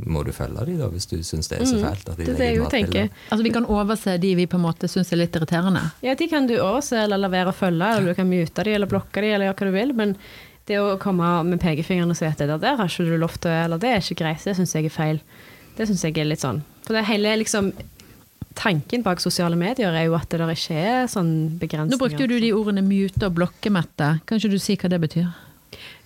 må 0.07 0.23
du 0.23 0.31
følge 0.31 0.65
de 0.69 0.77
da, 0.79 0.87
hvis 0.93 1.07
du 1.11 1.17
syns 1.25 1.49
det 1.51 1.59
er 1.59 1.65
så 1.67 1.79
fælt 1.81 2.07
at 2.09 2.17
de 2.17 2.23
Mm. 2.23 2.25
Det 2.25 2.33
er 2.33 2.39
det 2.39 2.49
jeg 2.55 2.69
tenker. 2.71 3.09
Altså 3.29 3.43
Vi 3.43 3.51
kan 3.51 3.65
overse 3.65 4.17
de 4.17 4.35
vi 4.35 4.45
på 4.47 4.57
en 4.57 4.63
måte 4.63 4.87
syns 4.87 5.11
er 5.11 5.17
litt 5.19 5.35
irriterende. 5.35 5.91
Ja, 6.01 6.15
de 6.15 6.27
kan 6.27 6.47
du 6.47 6.55
overse 6.57 7.03
eller 7.03 7.17
la 7.17 7.27
være 7.27 7.51
å 7.51 7.55
følge, 7.55 7.89
eller 7.97 8.13
du 8.13 8.15
kan 8.15 8.29
mute 8.29 8.63
de 8.63 8.71
eller 8.77 8.87
blokke 8.87 9.21
de 9.21 9.33
eller 9.33 9.49
gjøre 9.49 9.59
hva 9.59 9.67
du 9.67 9.75
vil, 9.75 9.93
men 9.93 10.15
det 10.69 10.79
å 10.79 10.97
komme 11.01 11.43
med 11.43 11.59
pekefingeren 11.59 12.09
og 12.13 12.17
si 12.17 12.25
at 12.25 12.37
det 12.37 12.47
der, 12.47 12.61
der 12.61 12.75
har 12.77 12.87
ikke 12.87 13.05
du 13.09 13.17
lov 13.17 13.35
til, 13.41 13.51
eller 13.51 13.77
det 13.81 13.89
er 13.89 14.03
ikke 14.03 14.21
greit, 14.23 14.43
det 14.45 14.55
syns 14.55 14.75
jeg 14.75 14.85
er 14.85 14.93
feil. 14.93 15.21
Det 15.77 15.87
syns 15.89 16.03
jeg 16.03 16.17
er 16.17 16.29
litt 16.29 16.43
sånn. 16.43 16.61
For 16.85 16.93
det 16.93 17.07
hele 17.09 17.35
liksom 17.43 17.73
Tanken 18.59 19.03
bak 19.05 19.21
sosiale 19.21 19.55
medier 19.55 19.93
er 19.95 20.07
jo 20.09 20.15
at 20.17 20.27
det 20.31 20.39
der 20.41 20.49
ikke 20.51 20.75
er 20.75 21.05
sånn 21.07 21.59
begrensninger. 21.61 21.95
Nå 21.95 21.99
brukte 22.01 22.25
jo 22.25 22.27
du 22.27 22.39
de 22.41 22.49
ordene 22.51 22.81
mute 22.83 23.27
og 23.29 23.35
blokke, 23.37 23.71
Mette. 23.71 24.19
Kan 24.27 24.41
ikke 24.41 24.51
du 24.51 24.57
si 24.59 24.75
hva 24.75 24.89
det 24.91 24.99
betyr? 24.99 25.29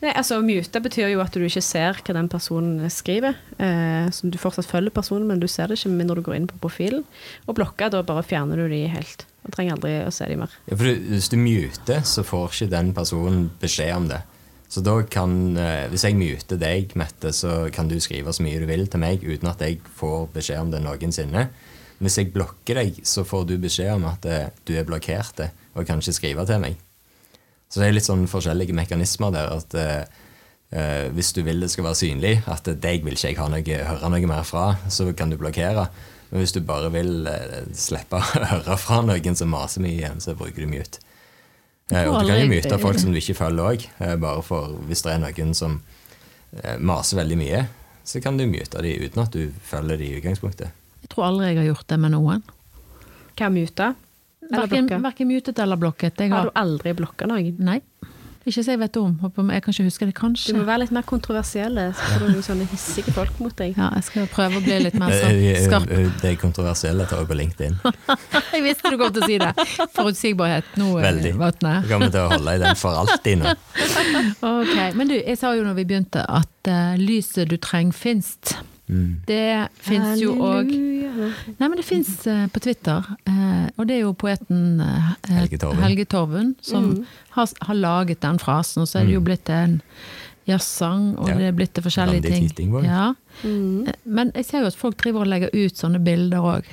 Nei, 0.04 0.12
altså 0.20 0.42
Mute 0.44 0.82
betyr 0.84 1.14
jo 1.14 1.22
at 1.24 1.32
du 1.32 1.46
ikke 1.46 1.64
ser 1.64 2.00
hva 2.04 2.16
den 2.18 2.28
personen 2.32 2.90
skriver. 2.92 3.38
Eh, 3.56 4.10
så 4.12 4.28
du 4.28 4.36
fortsatt 4.42 4.68
følger 4.68 4.92
personen, 4.92 5.30
men 5.30 5.40
du 5.40 5.48
ser 5.48 5.72
det 5.72 5.78
ikke 5.80 5.94
med 5.94 6.02
mindre 6.02 6.20
du 6.20 6.26
går 6.26 6.36
inn 6.42 6.50
på 6.50 6.60
profilen. 6.66 7.06
Og 7.48 7.56
blokka, 7.56 7.88
da 7.94 8.02
bare 8.04 8.26
fjerner 8.28 8.60
du 8.60 8.68
de 8.74 8.82
helt. 8.92 9.24
Og 9.48 9.56
trenger 9.56 9.78
aldri 9.78 9.94
å 10.04 10.12
se 10.12 10.28
de 10.28 10.38
mer. 10.40 10.52
Ja, 10.68 10.76
for 10.76 10.92
Hvis 10.92 11.32
du 11.32 11.38
muter, 11.40 12.04
så 12.04 12.28
får 12.28 12.52
ikke 12.52 12.70
den 12.76 12.92
personen 12.98 13.48
beskjed 13.64 13.96
om 13.96 14.12
det. 14.12 14.22
Så 14.74 14.84
da 14.84 15.02
kan, 15.08 15.56
eh, 15.56 15.88
Hvis 15.88 16.04
jeg 16.04 16.20
muter 16.20 16.58
deg, 16.58 16.96
Mette, 16.96 17.32
så 17.32 17.72
kan 17.72 17.88
du 17.88 18.00
skrive 18.00 18.34
så 18.34 18.44
mye 18.44 18.60
du 18.60 18.66
vil 18.66 18.88
til 18.88 19.00
meg 19.00 19.24
uten 19.24 19.48
at 19.48 19.62
jeg 19.62 19.80
får 19.96 20.34
beskjed 20.34 20.60
om 20.60 20.72
det 20.72 20.84
noensinne. 20.84 21.50
Hvis 22.02 22.18
jeg 22.18 22.34
blokker 22.34 22.76
deg, 22.76 23.00
så 23.06 23.24
får 23.24 23.48
du 23.48 23.58
beskjed 23.58 23.94
om 23.96 24.06
at 24.06 24.26
eh, 24.26 24.50
du 24.66 24.76
er 24.76 24.84
blokkert 24.84 25.40
eh, 25.40 25.54
og 25.76 25.88
kan 25.88 26.00
ikke 26.00 26.20
skrive 26.20 26.46
til 26.46 26.60
meg. 26.60 26.76
Så 27.74 27.82
det 27.82 27.88
er 27.90 27.96
litt 27.96 28.06
sånn 28.06 28.28
forskjellige 28.30 28.76
mekanismer 28.78 29.32
der. 29.34 29.50
at 29.56 29.74
eh, 29.74 30.04
eh, 30.78 31.08
Hvis 31.16 31.32
du 31.34 31.42
vil 31.42 31.64
det 31.64 31.72
skal 31.74 31.88
være 31.88 31.98
synlig, 31.98 32.36
at 32.46 32.70
deg 32.70 33.02
vil 33.02 33.18
ikke 33.18 33.32
jeg 33.32 33.40
ha 33.40 33.48
noe, 33.50 33.80
høre 33.90 34.12
noe 34.14 34.30
mer 34.30 34.46
fra, 34.46 34.76
så 34.94 35.08
kan 35.18 35.34
du 35.34 35.40
blokkere. 35.42 35.88
Men 36.30 36.44
hvis 36.44 36.54
du 36.54 36.62
bare 36.62 36.92
vil 36.94 37.26
eh, 37.32 37.64
slippe 37.74 38.18
å 38.22 38.46
høre 38.46 38.78
fra 38.78 39.02
noen 39.02 39.40
som 39.40 39.50
maser 39.50 39.82
mye 39.82 39.98
igjen, 39.98 40.22
så 40.22 40.38
bruker 40.38 40.62
du 40.62 40.70
mute. 40.70 41.02
Eh, 41.90 42.06
og 42.06 42.22
du 42.22 42.30
kan 42.30 42.44
jo 42.44 42.52
mute 42.52 42.80
folk 42.86 43.02
som 43.02 43.10
du 43.10 43.20
ikke 43.20 43.40
følger 43.42 43.72
òg, 43.74 43.88
eh, 44.06 44.16
bare 44.22 44.46
for 44.46 44.78
hvis 44.86 45.02
det 45.06 45.16
er 45.16 45.24
noen 45.26 45.58
som 45.58 45.80
eh, 46.62 46.78
maser 46.78 47.20
veldig 47.24 47.40
mye, 47.42 47.66
så 48.06 48.22
kan 48.22 48.38
du 48.38 48.46
mute 48.46 48.86
de 48.86 48.94
uten 49.02 49.26
at 49.26 49.34
du 49.34 49.50
følger 49.66 49.98
de 49.98 50.12
i 50.12 50.16
utgangspunktet. 50.20 50.78
Jeg 51.04 51.12
tror 51.12 51.32
aldri 51.32 51.50
jeg 51.50 51.64
har 51.64 51.72
gjort 51.72 51.90
det 51.90 52.00
med 52.06 52.14
noen. 52.14 52.46
Hva 53.34 53.50
muta? 53.50 53.94
Verken, 54.52 55.28
mutet 55.28 55.60
eller 55.60 55.80
blokket. 55.80 56.20
Jeg 56.20 56.32
Har 56.32 56.40
har, 56.40 56.52
du 56.52 56.60
aldri 56.60 56.94
blokka 56.94 57.28
noen? 57.30 57.56
nei. 57.60 57.82
Ikke 58.44 58.60
så 58.60 58.74
jeg 58.74 58.80
vet 58.82 58.98
om. 59.00 59.14
Jeg 59.24 59.64
kan 59.64 59.72
ikke 59.72 59.84
huske 59.88 60.06
det, 60.06 60.14
Du 60.52 60.58
må 60.58 60.66
være 60.68 60.80
litt 60.82 60.92
mer 60.92 61.06
kontroversiell, 61.08 61.78
så 61.96 62.08
får 62.10 62.20
du 62.20 62.32
noen 62.34 62.44
sånne 62.44 62.66
hissige 62.68 63.14
folk 63.16 63.38
mot 63.40 63.56
deg. 63.56 63.78
Ja, 63.78 63.88
jeg 63.96 64.04
skal 64.04 64.28
prøve 64.28 64.60
å 64.60 64.64
bli 64.66 64.80
litt 64.84 64.98
mer 65.00 65.14
Eh, 65.16 65.22
sånn 65.22 65.40
eh, 65.48 65.60
skarp. 65.64 65.88
eh, 65.90 66.10
Det 66.20 66.34
kontroversielle 66.42 67.06
tar 67.08 67.22
jeg 67.24 67.30
på 67.30 67.38
LinkedIn. 67.40 67.78
Jeg 68.54 68.64
visste 68.66 68.92
du 68.92 68.98
kom 69.00 69.14
til 69.16 69.24
å 69.24 69.30
si 69.32 69.38
det. 69.40 69.54
Forutsigbarhet. 69.96 70.76
Nå 70.76 70.90
eh, 71.00 71.06
Veldig. 71.08 71.34
Vatne. 71.40 71.72
Jeg 71.86 71.90
kommer 71.94 72.12
til 72.12 72.20
å 72.20 72.28
holde 72.36 72.58
i 72.58 72.62
den 72.66 72.76
for 72.76 73.00
alltid 73.00 73.40
nå. 73.46 73.56
Ok, 74.52 74.76
Men 75.00 75.08
du, 75.08 75.16
jeg 75.16 75.40
sa 75.40 75.56
jo 75.56 75.64
når 75.64 75.80
vi 75.80 75.86
begynte 75.94 76.28
at 76.28 76.68
uh, 76.68 77.00
lyset 77.00 77.48
du 77.48 77.56
trenger 77.64 77.96
finst. 77.96 78.58
Mm. 78.92 79.24
Det 79.26 79.70
fins 79.88 80.20
jo 80.20 80.36
òg. 80.44 80.68
Nei, 81.60 81.68
men 81.68 81.78
det 81.80 81.86
fins 81.86 82.12
på 82.54 82.62
Twitter. 82.64 83.04
eh, 83.30 83.70
og 83.78 83.88
det 83.88 83.96
er 83.98 84.02
jo 84.04 84.14
poeten 84.14 84.82
eh, 84.82 85.14
Helge 85.30 85.58
Torvund. 85.62 85.84
Helge 85.84 86.56
som 86.62 87.06
har, 87.38 87.50
har 87.62 87.76
laget 87.76 88.22
den 88.22 88.40
frasen. 88.40 88.82
Og 88.84 88.88
så 88.88 89.00
er 89.02 89.06
det 89.10 89.16
jo 89.18 89.22
blitt 89.26 89.50
en 89.50 89.82
jazzsang, 90.48 91.16
og 91.18 91.30
Ja. 91.30 91.36
det 91.38 91.48
er 91.48 91.52
blitt 91.56 91.74
til 91.74 91.84
forskjellige 91.84 92.24
Randi 92.24 92.30
ting. 92.32 92.48
Tittingborg. 92.50 92.84
Ja. 92.86 93.14
Mm. 93.44 93.88
Men 94.06 94.32
jeg 94.36 94.46
ser 94.46 94.60
jo 94.62 94.68
at 94.68 94.76
folk 94.76 94.98
driver 94.98 95.22
og 95.22 95.28
legger 95.32 95.50
ut 95.54 95.78
sånne 95.80 96.02
bilder 96.04 96.40
òg. 96.40 96.64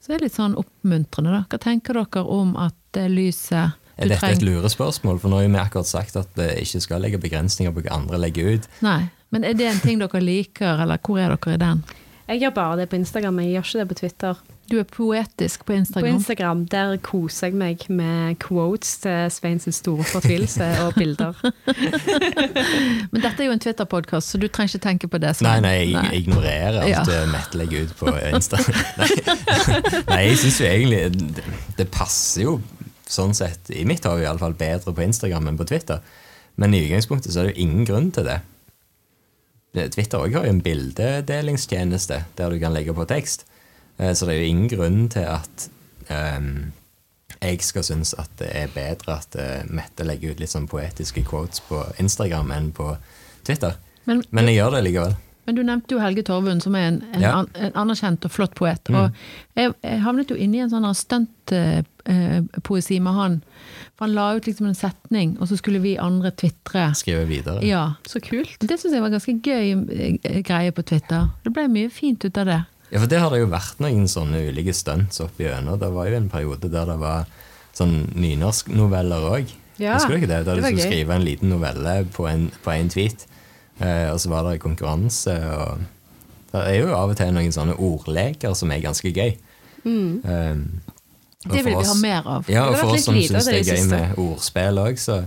Så 0.00 0.12
det 0.12 0.20
er 0.20 0.24
litt 0.26 0.34
sånn 0.38 0.54
oppmuntrende, 0.58 1.30
da. 1.34 1.44
Hva 1.50 1.58
tenker 1.58 1.94
dere 1.98 2.24
om 2.30 2.56
at 2.56 2.74
det 2.94 3.10
lyset 3.10 3.72
Er 3.98 4.08
dette 4.08 4.28
et 4.28 4.42
lurespørsmål? 4.42 5.18
For 5.20 5.28
nå 5.30 5.36
har 5.40 5.46
jo 5.46 5.52
vi 5.54 5.58
akkurat 5.62 5.86
sagt 5.88 6.16
at 6.16 6.28
vi 6.36 6.48
ikke 6.62 6.80
skal 6.84 7.00
legge 7.00 7.18
begrensninger 7.18 7.72
på 7.72 7.82
hva 7.86 7.96
andre 7.96 8.18
legger 8.18 8.54
ut. 8.56 8.68
Nei. 8.82 9.08
Men 9.32 9.44
er 9.44 9.54
det 9.58 9.66
en 9.66 9.80
ting 9.82 9.98
dere 9.98 10.20
liker, 10.22 10.82
eller 10.82 10.98
hvor 11.02 11.18
er 11.18 11.34
dere 11.34 11.54
i 11.54 11.56
den? 11.62 11.82
Jeg 12.26 12.40
gjør 12.42 12.50
bare 12.56 12.76
det 12.80 12.88
på 12.90 12.98
Instagram, 12.98 13.38
jeg 13.44 13.52
gjør 13.54 13.66
ikke 13.66 13.78
det 13.78 13.88
på 13.88 13.96
Twitter. 14.00 14.38
Du 14.66 14.80
er 14.80 14.86
poetisk 14.90 15.64
på 15.64 15.76
Instagram? 15.76 16.02
På 16.02 16.14
Instagram. 16.16 16.62
Der 16.66 16.96
koser 17.06 17.46
jeg 17.46 17.54
meg 17.54 17.84
med 17.86 18.34
quotes 18.42 18.96
til 19.04 19.28
Sveins 19.30 19.68
store 19.76 20.02
fortvilelse 20.10 20.66
og 20.82 20.96
bilder. 20.98 21.38
Men 23.12 23.22
dette 23.22 23.44
er 23.44 23.46
jo 23.46 23.54
en 23.54 23.62
Twitter-podkast, 23.62 24.32
så 24.34 24.40
du 24.42 24.48
trenger 24.48 24.74
ikke 24.74 24.82
tenke 24.88 25.10
på 25.12 25.20
det. 25.22 25.36
Nei, 25.38 25.54
Svein. 25.60 25.62
nei, 25.68 25.76
jeg 25.94 26.24
ignorerer 26.24 26.80
alt 26.80 26.90
Ja. 26.90 27.04
det 27.06 27.20
Mette 27.30 27.60
legger 27.62 27.86
ut 27.86 27.94
på 28.00 28.10
Insta. 28.32 28.58
Nei, 29.00 29.08
nei 30.10 30.20
jeg 30.26 30.42
syns 30.42 30.60
jo 30.60 30.66
egentlig 30.66 31.00
det, 31.14 31.46
det 31.78 31.88
passer 31.94 32.42
jo 32.42 32.58
sånn 33.06 33.36
sett, 33.38 33.70
i 33.70 33.86
mitt 33.86 34.02
hode 34.02 34.26
iallfall, 34.26 34.56
bedre 34.58 34.90
på 34.90 35.06
Instagram 35.06 35.52
enn 35.52 35.62
på 35.62 35.68
Twitter. 35.70 36.02
Men 36.58 36.74
i 36.74 36.82
utgangspunktet 36.88 37.30
så 37.30 37.44
er 37.44 37.50
det 37.50 37.54
jo 37.54 37.68
ingen 37.68 37.86
grunn 37.86 38.10
til 38.10 38.26
det. 38.26 38.40
Det- 39.76 39.90
Twitter 39.92 40.18
også 40.24 40.38
har 40.40 40.46
jo 40.48 40.54
en 40.56 40.62
bildedelingstjeneste 40.64 42.22
der 42.38 42.50
du 42.50 42.58
kan 42.62 42.72
legge 42.72 42.94
på 42.96 43.04
tekst. 43.08 43.44
Eh, 43.98 44.14
Så 44.14 44.26
det 44.26 44.34
er 44.36 44.40
jo 44.40 44.48
ingen 44.48 44.68
grunn 44.72 45.08
til 45.12 45.26
at 45.28 45.68
um, 46.10 46.72
jeg 47.42 47.60
skal 47.62 47.84
synes 47.84 48.14
at 48.18 48.30
det 48.38 48.48
er 48.56 48.68
bedre 48.72 49.18
at 49.18 49.36
eh, 49.36 49.64
Mette 49.68 50.04
legger 50.06 50.30
ut 50.32 50.40
litt 50.40 50.50
sånn 50.52 50.68
poetiske 50.68 51.24
quotes 51.28 51.60
på 51.68 51.82
Instagram 52.00 52.50
enn 52.56 52.72
på 52.72 52.96
Twitter. 53.44 53.76
Men, 54.06 54.22
Men 54.30 54.46
jeg 54.48 54.56
gjør 54.62 54.70
det 54.76 54.84
likevel. 54.86 55.16
Men 55.46 55.54
du 55.54 55.62
nevnte 55.62 55.94
jo 55.94 56.00
Helge 56.02 56.22
Torvund, 56.26 56.62
som 56.62 56.74
er 56.74 56.88
en, 56.90 57.00
en, 57.14 57.22
Ja. 57.22 57.32
an, 57.40 57.48
en 57.54 57.72
anerkjent 57.84 58.24
og 58.26 58.30
flott 58.34 58.54
poet. 58.58 58.90
Og 58.90 59.10
jeg, 59.56 59.72
jeg 59.82 60.00
havnet 60.02 60.30
jo 60.30 60.36
inni 60.36 60.58
i 60.58 60.64
en 60.66 60.70
sånn 60.72 60.86
stuntpoesi 62.06 63.00
med 63.02 63.14
han. 63.16 63.36
For 63.96 64.06
han 64.06 64.14
la 64.16 64.26
ut 64.36 64.46
liksom 64.46 64.66
en 64.68 64.76
setning, 64.76 65.36
og 65.40 65.48
så 65.50 65.56
skulle 65.58 65.80
vi 65.82 65.94
andre 65.98 66.30
tvitre. 66.36 66.88
Skrive 66.98 67.24
videre. 67.28 67.62
Ja. 67.66 67.84
Så 68.06 68.20
kult. 68.24 68.56
Det 68.60 68.78
syns 68.80 68.94
jeg 68.96 69.02
var 69.04 69.12
ganske 69.14 69.36
gøy 69.40 69.72
eh, 69.96 70.40
greie 70.46 70.72
på 70.76 70.84
Twitter. 70.86 71.30
Det 71.44 71.52
ble 71.56 71.66
mye 71.72 71.90
fint 71.92 72.24
ut 72.26 72.38
av 72.42 72.50
det. 72.50 72.60
Ja, 72.92 73.00
for 73.02 73.10
det 73.10 73.18
har 73.18 73.32
det 73.34 73.40
jo 73.42 73.48
vært 73.50 73.80
noen 73.82 74.06
sånne 74.10 74.44
ulike 74.52 74.74
stunts 74.76 75.18
opp 75.24 75.40
igjennom. 75.42 75.78
Det 75.80 75.88
var 75.94 76.06
jo 76.10 76.18
en 76.20 76.28
periode 76.30 76.68
der 76.70 76.86
det 76.92 76.98
var 77.00 77.24
sånn 77.76 77.96
nynorsknoveller 78.14 79.30
òg. 79.32 79.54
Ja, 79.76 79.96
Husker 79.98 80.14
du 80.14 80.20
ikke 80.22 80.30
det? 80.30 80.44
Der 80.46 80.54
det 80.56 80.62
du 80.62 80.68
skulle 80.70 80.84
gøy. 80.84 80.92
skrive 80.92 81.16
en 81.18 81.24
liten 81.26 81.50
novelle 81.52 81.96
på 82.14 82.28
en, 82.30 82.46
på 82.64 82.70
en 82.72 82.88
tweet. 82.92 83.26
Eh, 83.80 84.08
og 84.12 84.20
så 84.20 84.30
var 84.32 84.46
det 84.48 84.60
konkurranse. 84.62 85.34
og 85.52 85.78
Det 86.52 86.62
er 86.64 86.78
jo 86.80 86.94
av 86.96 87.10
og 87.12 87.16
til 87.18 87.32
noen 87.34 87.52
sånne 87.52 87.76
ordleker 87.76 88.54
som 88.56 88.72
er 88.72 88.84
ganske 88.84 89.12
gøy. 89.12 89.36
Eh, 89.86 90.54
Det 91.46 91.62
vil 91.64 91.74
for 91.74 91.82
vi 91.82 91.88
ha 91.88 91.94
mer 92.00 92.22
av. 92.26 92.48
Ja, 92.50 92.68
og 92.70 92.78
for 92.80 92.94
oss 92.94 93.04
som 93.04 93.14
syns 93.14 93.46
det 93.46 93.60
er 93.60 93.74
gøy 93.74 93.84
med 93.90 94.16
ordspill 94.18 94.80
òg, 94.82 94.98
så, 94.98 95.24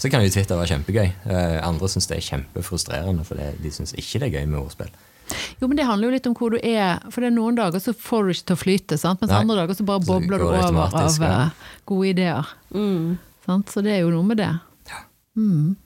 Så 0.00 0.08
kan 0.08 0.22
jo 0.24 0.30
Twitter 0.32 0.56
være 0.56 0.70
kjempegøy. 0.72 1.10
Eh, 1.28 1.58
andre 1.60 1.86
syns 1.92 2.06
det 2.08 2.16
er 2.16 2.24
kjempefrustrerende, 2.24 3.22
for 3.22 3.34
det, 3.36 3.50
de 3.60 3.68
syns 3.68 3.92
ikke 3.92 4.18
det 4.22 4.30
er 4.30 4.40
gøy 4.40 4.46
med 4.48 4.58
ordspill. 4.62 4.88
Jo, 5.60 5.68
men 5.68 5.76
det 5.76 5.84
handler 5.84 6.08
jo 6.08 6.14
litt 6.14 6.26
om 6.26 6.34
hvor 6.34 6.50
du 6.50 6.56
er. 6.56 7.02
For 7.12 7.20
det 7.20 7.28
er 7.28 7.34
noen 7.36 7.58
dager 7.58 7.82
så 7.84 7.92
får 7.92 8.24
du 8.24 8.30
ikke 8.32 8.46
til 8.48 8.56
å 8.56 8.60
flyte, 8.62 8.98
sant? 8.98 9.20
mens 9.20 9.30
Nei. 9.30 9.42
andre 9.44 9.58
dager 9.60 9.76
så 9.76 9.84
bare 9.84 10.00
Så 10.02 10.08
bobler 10.08 10.38
du 10.38 10.46
over 10.46 10.88
av 10.88 11.20
ja. 11.20 11.28
eh, 11.28 11.68
gode 11.84 12.08
ideer. 12.14 12.48
Sant? 13.44 13.68
Så 13.68 13.84
det 13.84 13.92
er 13.92 14.00
jo 14.06 14.10
noe 14.14 14.24
med 14.24 14.40
det. 14.40 14.50
Mm. 15.36 15.76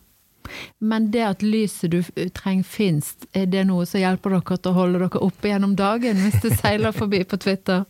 Men 0.78 1.10
det 1.14 1.22
at 1.26 1.42
lyset 1.42 1.90
du 1.92 2.00
trenger 2.36 2.66
fins, 2.68 3.14
er 3.32 3.46
det 3.50 3.64
noe 3.68 3.86
som 3.88 4.02
hjelper 4.02 4.36
dere 4.36 4.58
til 4.58 4.72
å 4.72 4.76
holde 4.76 5.00
dere 5.02 5.22
oppe 5.24 5.50
gjennom 5.50 5.74
dagen 5.78 6.20
hvis 6.24 6.40
det 6.44 6.54
seiler 6.60 6.94
forbi 7.00 7.22
på 7.28 7.38
Twitter? 7.40 7.84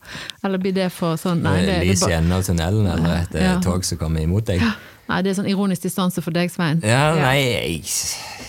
Eller 0.45 0.63
blir 0.63 0.75
det 0.77 0.91
for 0.95 1.19
sånn 1.21 1.43
Nei, 1.45 1.59
det, 1.65 1.79
det, 1.83 1.93
Lys 1.93 2.07
i 2.09 2.15
enden 2.17 2.37
av 2.37 2.45
tunnelen, 2.47 2.89
eller 2.95 3.23
et 3.23 3.39
eh, 3.39 3.49
Ja. 3.49 3.59
tog 3.65 3.85
som 3.85 4.01
kommer 4.01 4.25
imot 4.25 4.47
deg. 4.49 4.63
nei, 5.11 5.21
det 5.25 5.35
er 5.35 5.39
sånn 5.41 5.51
ironisk 5.51 5.85
distanse 5.89 6.23
for 6.25 6.37
deg, 6.37 6.53
Svein. 6.55 6.81
Ja, 6.87 7.13
nei, 7.19 7.37
jeg, 7.43 7.85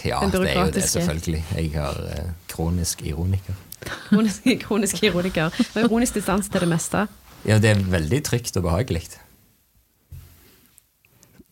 ja 0.07 0.21
det 0.29 0.41
er 0.45 0.59
jo 0.61 0.71
det, 0.75 0.87
selvfølgelig. 0.93 1.43
Jeg 1.57 1.73
har 1.75 2.01
eh, 2.13 2.31
kronisk 2.51 3.03
ironiker. 3.05 3.61
Kronisk, 4.07 4.47
kronisk 4.63 5.03
ironiker. 5.03 5.53
Og 5.75 5.83
ironisk 5.83 6.15
distanse 6.17 6.49
til 6.49 6.63
det 6.63 6.69
meste. 6.71 7.05
Ja, 7.45 7.59
det 7.61 7.75
er 7.75 7.83
veldig 7.93 8.23
trygt 8.25 8.55
og 8.57 8.65
behagelig. 8.65 9.03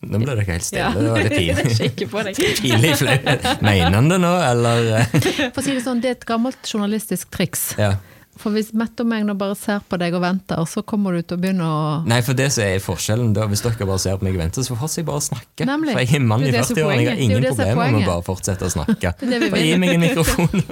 Nå 0.08 0.20
ble 0.22 0.32
dere 0.34 0.46
helt 0.48 0.66
stille. 0.66 0.90
Det 0.94 2.08
var 2.12 2.28
litt 2.30 2.40
tidlig. 2.62 2.96
Flaut. 3.00 3.46
Mener 3.66 3.94
han 3.98 4.10
det 4.12 4.18
nå, 4.22 4.32
eller? 4.48 4.90
For 5.54 5.62
å 5.62 5.66
si 5.66 5.76
det 5.76 5.84
sånn, 5.84 6.02
det 6.04 6.10
er 6.12 6.18
et 6.18 6.26
gammelt 6.28 6.68
journalistisk 6.70 7.30
triks. 7.34 7.72
Ja. 7.80 7.94
For 8.40 8.50
hvis 8.50 8.72
Mette 8.74 9.04
og 9.04 9.10
meg 9.12 9.22
nå 9.28 9.36
bare 9.38 9.54
ser 9.54 9.84
på 9.86 9.94
deg 10.00 10.16
og 10.18 10.24
venter, 10.24 10.58
så 10.66 10.82
kommer 10.82 11.14
du 11.14 11.22
til 11.22 11.36
å 11.36 11.42
begynne 11.44 11.66
å 11.70 11.82
Nei, 12.10 12.18
for 12.26 12.34
det 12.34 12.48
som 12.50 12.64
er 12.66 12.80
forskjellen 12.82 13.30
da, 13.36 13.46
hvis 13.50 13.62
dere 13.62 13.86
bare 13.86 14.02
ser 14.02 14.18
på 14.18 14.26
meg 14.26 14.34
og 14.34 14.42
venter, 14.42 14.66
så 14.66 14.74
får 14.74 14.96
jeg 14.98 15.06
bare 15.06 15.22
snakke. 15.22 15.68
Nemlig. 15.70 15.94
For 15.94 16.02
jeg 16.02 16.18
er 16.18 16.26
mann 16.32 16.42
i 16.42 16.50
Det 16.50 16.56
er 16.56 16.58
det 16.58 16.66
som 16.66 16.74
er 16.74 16.82
40-årene, 16.82 17.04
jeg 17.04 17.12
har 17.12 17.22
ingen 17.28 17.38
er 17.38 17.54
problemer 17.54 17.94
med 17.94 18.02
å 18.02 18.10
bare 18.10 18.26
fortsette 18.26 18.66
å 18.66 18.74
snakke. 18.74 19.14
Det 19.22 19.30
det 19.30 19.52
Bare 19.54 19.62
gi 19.62 19.78
meg 19.78 19.94
en 19.94 20.02
mikrofon. 20.02 20.66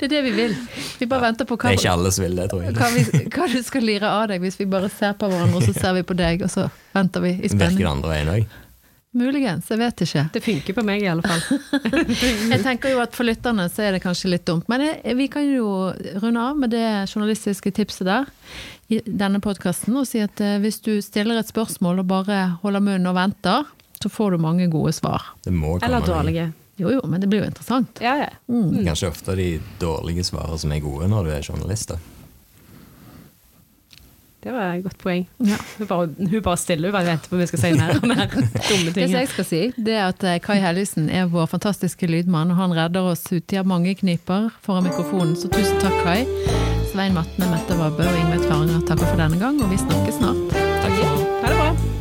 Det 0.00 0.06
er 0.08 0.12
det 0.14 0.22
vi 0.24 0.30
vil. 0.32 0.54
Vi 0.98 1.06
bare 1.10 1.26
venter 1.28 1.44
på 1.44 1.58
Det 1.58 1.66
hva, 1.66 1.74
er 1.74 1.78
ikke 1.82 1.92
alle 1.92 2.10
som 2.16 2.24
vil 2.24 2.38
det, 2.40 2.48
tror 2.50 2.62
jeg. 2.64 2.74
hva, 2.78 2.88
vi, 2.94 3.04
hva 3.36 3.48
du 3.52 3.60
skal 3.66 3.84
lire 3.84 4.08
av 4.16 4.26
deg 4.32 4.40
hvis 4.40 4.56
vi 4.60 4.66
bare 4.72 4.88
ser 4.88 5.12
på 5.20 5.28
hverandre, 5.28 5.60
og 5.60 5.68
så 5.68 5.74
ser 5.76 5.92
vi 5.98 6.02
på 6.08 6.16
deg, 6.16 6.42
og 6.46 6.50
så 6.52 6.66
venter 6.96 7.20
vi 7.26 7.34
i 7.34 7.38
Virker 7.42 7.56
spenning. 7.58 7.84
det 7.84 7.90
andre 7.92 8.12
veien 8.14 8.32
òg? 8.38 8.58
Muligens, 9.12 9.66
jeg 9.66 9.78
vet 9.80 10.02
ikke. 10.04 10.22
Det 10.36 10.40
funker 10.44 10.74
på 10.76 10.82
meg 10.86 11.02
i 11.02 11.08
alle 11.10 11.24
fall. 11.26 11.40
Jeg 12.52 12.60
tenker 12.62 12.92
jo 12.92 13.00
at 13.02 13.16
For 13.18 13.26
lytterne 13.26 13.64
så 13.66 13.82
er 13.88 13.96
det 13.96 14.02
kanskje 14.04 14.30
litt 14.30 14.44
dumt, 14.46 14.68
men 14.70 14.84
jeg, 14.86 15.16
vi 15.18 15.26
kan 15.32 15.48
jo 15.50 15.66
runde 16.22 16.44
av 16.44 16.60
med 16.62 16.70
det 16.70 16.84
journalistiske 17.10 17.72
tipset 17.74 18.06
der 18.06 18.28
i 18.90 19.00
denne 19.06 19.40
podkasten 19.42 19.98
og 19.98 20.06
si 20.06 20.22
at 20.22 20.38
eh, 20.42 20.60
hvis 20.62 20.78
du 20.86 20.92
stiller 21.02 21.38
et 21.42 21.50
spørsmål 21.50 22.04
og 22.04 22.06
bare 22.10 22.38
holder 22.62 22.82
munnen 22.86 23.10
og 23.10 23.18
venter, 23.18 23.66
så 24.00 24.08
får 24.14 24.36
du 24.38 24.44
mange 24.46 24.70
gode 24.70 24.94
svar. 24.94 25.32
Det 25.42 25.52
må 25.54 25.74
komme 25.80 25.90
Eller 25.90 26.06
dårlige. 26.06 26.46
Jo 26.80 26.94
jo, 26.96 27.00
men 27.06 27.20
det 27.20 27.28
blir 27.28 27.42
jo 27.44 27.50
interessant. 27.50 28.00
Ja, 28.00 28.14
ja. 28.24 28.30
Kanskje 28.48 29.10
ofte 29.12 29.36
de 29.38 29.50
dårlige 29.82 30.24
svarene 30.26 30.58
som 30.58 30.72
er 30.72 30.80
gode 30.84 31.08
når 31.12 31.28
du 31.28 31.30
er 31.36 31.44
journalist. 31.44 31.92
da. 31.92 31.98
Det 34.40 34.52
var 34.54 34.70
et 34.72 34.84
godt 34.86 34.96
poeng. 35.02 35.26
Ja. 35.44 35.58
Hun 35.76 35.86
bare, 35.90 36.06
hun 36.16 36.42
bare 36.46 36.56
stiller, 36.56 36.88
hun 36.88 36.94
bare 36.96 37.10
venter 37.10 37.28
på 37.28 37.36
at 37.36 37.42
vi 37.42 37.48
skal 37.50 37.60
si 37.60 37.72
mer 37.76 37.90
og 37.98 38.06
mer 38.08 38.22
dumme 38.24 38.46
Det 38.88 38.94
ting. 38.96 39.10
som 39.10 39.18
jeg 39.18 39.28
skal 39.34 39.44
si, 39.50 39.60
det 39.76 39.92
er 39.98 40.06
at 40.08 40.24
eh, 40.24 40.38
Kai 40.40 40.56
Helgesen 40.64 41.10
er 41.12 41.28
vår 41.28 41.44
fantastiske 41.52 42.08
lydmann, 42.08 42.54
og 42.54 42.56
han 42.56 42.72
redder 42.78 43.10
oss 43.12 43.26
uti 43.28 43.60
av 43.60 43.68
mange 43.68 43.92
kniper 44.00 44.48
foran 44.64 44.88
mikrofonen. 44.88 45.36
Så 45.36 45.52
tusen 45.52 45.76
takk, 45.84 46.00
Kai. 46.06 46.24
Svein 46.94 47.12
Matne, 47.14 47.52
Mette 47.52 47.76
Vabø 47.76 48.08
og 48.08 48.16
Ingvild 48.24 48.48
Tvaranger 48.48 48.80
takker 48.88 49.12
for 49.12 49.20
denne 49.20 49.36
gang, 49.44 49.60
og 49.60 49.68
vi 49.70 49.82
snakkes 49.84 50.22
snart. 50.22 50.56
Takk 50.56 50.96
Ja. 51.02 51.16
Ha 51.44 51.48
det 51.52 51.56
bra. 51.60 51.99